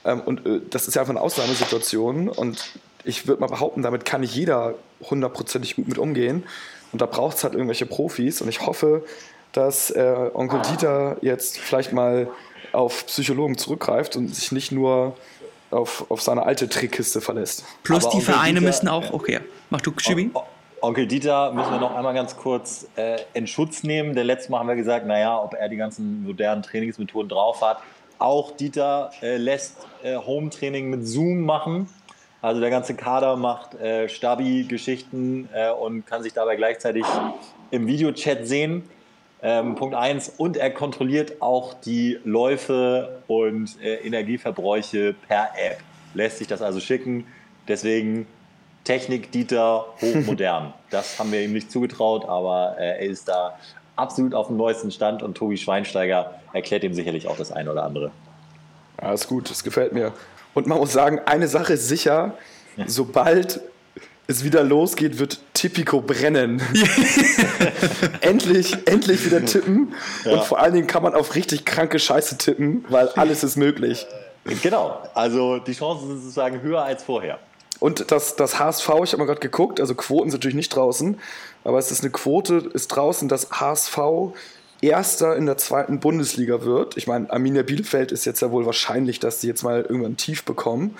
Ähm, 0.03 0.21
und 0.21 0.45
äh, 0.47 0.61
das 0.69 0.87
ist 0.87 0.95
ja 0.95 1.01
einfach 1.01 1.13
eine 1.13 1.21
Ausnahmesituation. 1.21 2.29
Und 2.29 2.71
ich 3.03 3.27
würde 3.27 3.41
mal 3.41 3.47
behaupten, 3.47 3.83
damit 3.83 4.05
kann 4.05 4.21
nicht 4.21 4.33
jeder 4.33 4.75
hundertprozentig 5.09 5.75
gut 5.75 5.87
mit 5.87 5.97
umgehen. 5.97 6.43
Und 6.91 7.01
da 7.01 7.05
braucht 7.05 7.37
es 7.37 7.43
halt 7.43 7.53
irgendwelche 7.53 7.85
Profis. 7.85 8.41
Und 8.41 8.49
ich 8.49 8.65
hoffe, 8.65 9.03
dass 9.51 9.91
äh, 9.91 10.29
Onkel 10.33 10.61
Dieter 10.61 11.17
jetzt 11.21 11.57
vielleicht 11.59 11.93
mal 11.93 12.27
auf 12.71 13.05
Psychologen 13.07 13.57
zurückgreift 13.57 14.15
und 14.15 14.33
sich 14.35 14.51
nicht 14.51 14.71
nur 14.71 15.15
auf, 15.71 16.05
auf 16.09 16.21
seine 16.21 16.43
alte 16.43 16.67
Trickkiste 16.69 17.21
verlässt. 17.21 17.63
Plus 17.83 18.03
Aber 18.05 18.11
die 18.11 18.17
Onkel 18.17 18.33
Vereine 18.33 18.59
Dieter- 18.59 18.67
müssen 18.67 18.87
auch, 18.87 19.11
okay, 19.13 19.39
mach 19.69 19.81
du, 19.81 19.91
Schibi. 19.97 20.31
O- 20.33 20.41
Onkel 20.81 21.07
Dieter 21.07 21.51
müssen 21.51 21.71
wir 21.71 21.79
noch 21.79 21.93
einmal 21.95 22.13
ganz 22.13 22.37
kurz 22.37 22.87
äh, 22.95 23.17
in 23.33 23.47
Schutz 23.47 23.83
nehmen. 23.83 24.15
Der 24.15 24.23
letzte 24.23 24.51
Mal 24.51 24.59
haben 24.59 24.67
wir 24.69 24.75
gesagt, 24.75 25.05
naja, 25.05 25.37
ob 25.41 25.53
er 25.53 25.67
die 25.67 25.75
ganzen 25.77 26.23
modernen 26.23 26.63
Trainingsmethoden 26.63 27.27
drauf 27.29 27.61
hat. 27.61 27.79
Auch 28.17 28.51
Dieter 28.51 29.11
äh, 29.21 29.35
lässt 29.37 29.75
äh, 30.03 30.15
Home-Training 30.15 30.89
mit 30.89 31.05
Zoom 31.05 31.41
machen. 31.45 31.89
Also 32.41 32.61
der 32.61 32.69
ganze 32.69 32.95
Kader 32.95 33.35
macht 33.35 33.75
äh, 33.75 34.07
Stabi-Geschichten 34.07 35.49
äh, 35.53 35.71
und 35.71 36.05
kann 36.05 36.23
sich 36.23 36.33
dabei 36.33 36.55
gleichzeitig 36.55 37.05
im 37.71 37.87
Videochat 37.87 38.47
sehen. 38.47 38.83
Ähm, 39.41 39.75
Punkt 39.75 39.95
1. 39.95 40.33
Und 40.37 40.57
er 40.57 40.71
kontrolliert 40.71 41.41
auch 41.41 41.73
die 41.73 42.19
Läufe 42.23 43.21
und 43.27 43.81
äh, 43.81 43.95
Energieverbräuche 44.05 45.15
per 45.27 45.49
App. 45.55 45.79
Lässt 46.13 46.37
sich 46.37 46.47
das 46.47 46.61
also 46.61 46.79
schicken. 46.79 47.25
Deswegen 47.67 48.25
Technik 48.85 49.31
Dieter 49.31 49.85
hochmodern. 50.01 50.73
das 50.89 51.19
haben 51.19 51.31
wir 51.31 51.41
ihm 51.41 51.53
nicht 51.53 51.71
zugetraut, 51.71 52.25
aber 52.27 52.75
äh, 52.79 52.99
er 52.99 52.99
ist 52.99 53.27
da 53.27 53.57
absolut 53.95 54.33
auf 54.33 54.47
dem 54.47 54.57
neuesten 54.57 54.91
Stand 54.91 55.21
und 55.23 55.35
Tobi 55.35 55.57
Schweinsteiger 55.57 56.39
erklärt 56.53 56.83
ihm 56.83 56.93
sicherlich 56.93 57.27
auch 57.27 57.37
das 57.37 57.51
eine 57.51 57.71
oder 57.71 57.83
andere. 57.83 58.11
Ja, 59.01 59.13
ist 59.13 59.27
gut, 59.27 59.49
das 59.49 59.63
gefällt 59.63 59.93
mir. 59.93 60.13
Und 60.53 60.67
man 60.67 60.77
muss 60.77 60.91
sagen, 60.91 61.19
eine 61.25 61.47
Sache 61.47 61.73
ist 61.73 61.87
sicher, 61.87 62.37
sobald 62.87 63.61
es 64.27 64.43
wieder 64.43 64.63
losgeht, 64.63 65.17
wird 65.19 65.39
Tipico 65.53 66.01
brennen. 66.01 66.61
endlich, 68.21 68.77
endlich 68.87 69.25
wieder 69.25 69.43
tippen. 69.43 69.93
Und 70.25 70.43
vor 70.43 70.59
allen 70.59 70.73
Dingen 70.73 70.87
kann 70.87 71.01
man 71.01 71.15
auf 71.15 71.35
richtig 71.35 71.65
kranke 71.65 71.97
Scheiße 71.97 72.37
tippen, 72.37 72.85
weil 72.89 73.09
alles 73.09 73.43
ist 73.43 73.57
möglich. 73.57 74.05
Genau, 74.61 75.01
also 75.13 75.57
die 75.59 75.73
Chancen 75.73 76.07
sind 76.07 76.19
sozusagen 76.19 76.61
höher 76.61 76.83
als 76.83 77.03
vorher. 77.03 77.39
Und 77.79 78.11
das, 78.11 78.35
das 78.35 78.59
HSV, 78.59 78.87
ich 79.03 79.13
habe 79.13 79.17
mal 79.17 79.25
gerade 79.25 79.39
geguckt, 79.39 79.79
also 79.79 79.95
Quoten 79.95 80.29
sind 80.29 80.39
natürlich 80.39 80.55
nicht 80.55 80.75
draußen, 80.75 81.17
aber 81.63 81.79
es 81.79 81.91
ist 81.91 82.01
eine 82.01 82.11
Quote, 82.11 82.69
ist 82.73 82.89
draußen, 82.89 83.29
dass 83.29 83.49
HSV 83.51 83.97
Erster 84.81 85.35
in 85.35 85.45
der 85.45 85.57
zweiten 85.57 85.99
Bundesliga 85.99 86.63
wird. 86.63 86.95
Ich 86.97 87.07
meine, 87.07 87.29
Arminia 87.31 87.63
Bielefeld 87.63 88.11
ist 88.11 88.25
jetzt 88.25 88.41
ja 88.41 88.51
wohl 88.51 88.65
wahrscheinlich, 88.65 89.19
dass 89.19 89.39
die 89.39 89.47
jetzt 89.47 89.63
mal 89.63 89.81
irgendwann 89.81 90.17
tief 90.17 90.43
bekommen. 90.43 90.97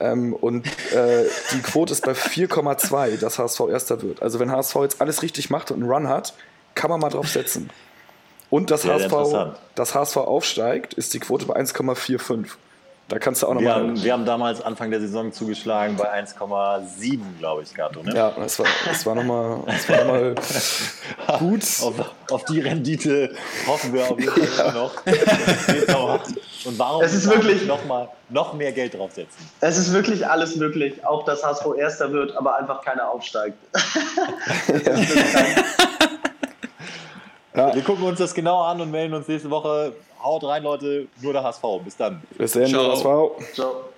Ähm, 0.00 0.32
und 0.32 0.66
äh, 0.92 1.24
die 1.52 1.60
Quote 1.60 1.92
ist 1.92 2.04
bei 2.04 2.12
4,2, 2.12 3.18
dass 3.18 3.38
HSV 3.38 3.60
Erster 3.70 4.00
wird. 4.02 4.22
Also 4.22 4.40
wenn 4.40 4.50
HSV 4.50 4.74
jetzt 4.76 5.00
alles 5.00 5.22
richtig 5.22 5.50
macht 5.50 5.70
und 5.70 5.82
einen 5.82 5.90
Run 5.90 6.08
hat, 6.08 6.34
kann 6.74 6.90
man 6.90 7.00
mal 7.00 7.10
drauf 7.10 7.28
setzen. 7.28 7.68
Und 8.48 8.70
das 8.70 8.82
Sehr 8.82 8.94
HSV, 8.94 9.04
interessant. 9.04 9.56
das 9.74 9.94
HSV 9.94 10.16
aufsteigt, 10.16 10.94
ist 10.94 11.12
die 11.14 11.20
Quote 11.20 11.46
bei 11.46 11.56
1,45. 11.56 12.46
Da 13.10 13.18
kannst 13.18 13.42
du 13.42 13.48
auch 13.48 13.50
Wir 13.50 13.56
nochmal. 13.56 13.74
haben, 13.74 14.02
wir 14.04 14.12
haben 14.12 14.24
damals 14.24 14.60
Anfang 14.60 14.92
der 14.92 15.00
Saison 15.00 15.32
zugeschlagen 15.32 15.96
bei 15.96 16.04
1,7, 16.22 17.18
glaube 17.40 17.62
ich, 17.64 17.74
Gato. 17.74 18.04
Ne? 18.04 18.14
Ja, 18.14 18.30
das 18.30 18.56
war, 18.60 18.66
das 18.86 19.04
war 19.04 19.16
nochmal 19.16 19.58
noch 19.66 19.88
mal 20.06 20.34
gut. 21.40 21.62
Auf, 21.82 21.94
auf 22.30 22.44
die 22.44 22.60
Rendite 22.60 23.34
hoffen 23.66 23.92
wir 23.92 24.08
auf 24.08 24.16
jeden 24.20 24.30
Fall 24.32 24.68
immer 24.68 24.72
noch. 24.72 24.94
Und 26.64 26.78
warum 26.78 27.02
Es 27.02 27.12
ist 27.12 27.28
wirklich- 27.28 27.66
noch, 27.66 27.84
mal, 27.84 28.08
noch 28.28 28.52
mehr 28.54 28.70
Geld 28.70 28.94
draufsetzen? 28.94 29.44
Es 29.60 29.76
ist 29.76 29.92
wirklich 29.92 30.24
alles 30.24 30.54
möglich, 30.54 31.04
auch 31.04 31.24
dass 31.24 31.42
HSV 31.44 31.66
Erster 31.76 32.12
wird, 32.12 32.36
aber 32.36 32.56
einfach 32.58 32.80
keiner 32.80 33.08
aufsteigt. 33.10 33.58
Wir 37.52 37.82
gucken 37.82 38.04
uns 38.04 38.18
das 38.18 38.32
genau 38.34 38.62
an 38.62 38.80
und 38.80 38.90
melden 38.92 39.14
uns 39.14 39.26
nächste 39.26 39.50
Woche. 39.50 39.92
Haut 40.22 40.44
rein, 40.44 40.62
Leute. 40.62 41.06
Nur 41.20 41.32
der 41.32 41.42
HSV. 41.42 41.62
Bis 41.84 41.96
dann. 41.96 42.22
Bis 42.36 42.52
dann, 42.52 42.66
Ciao. 42.66 43.04
war. 43.04 43.30
Ciao. 43.54 43.89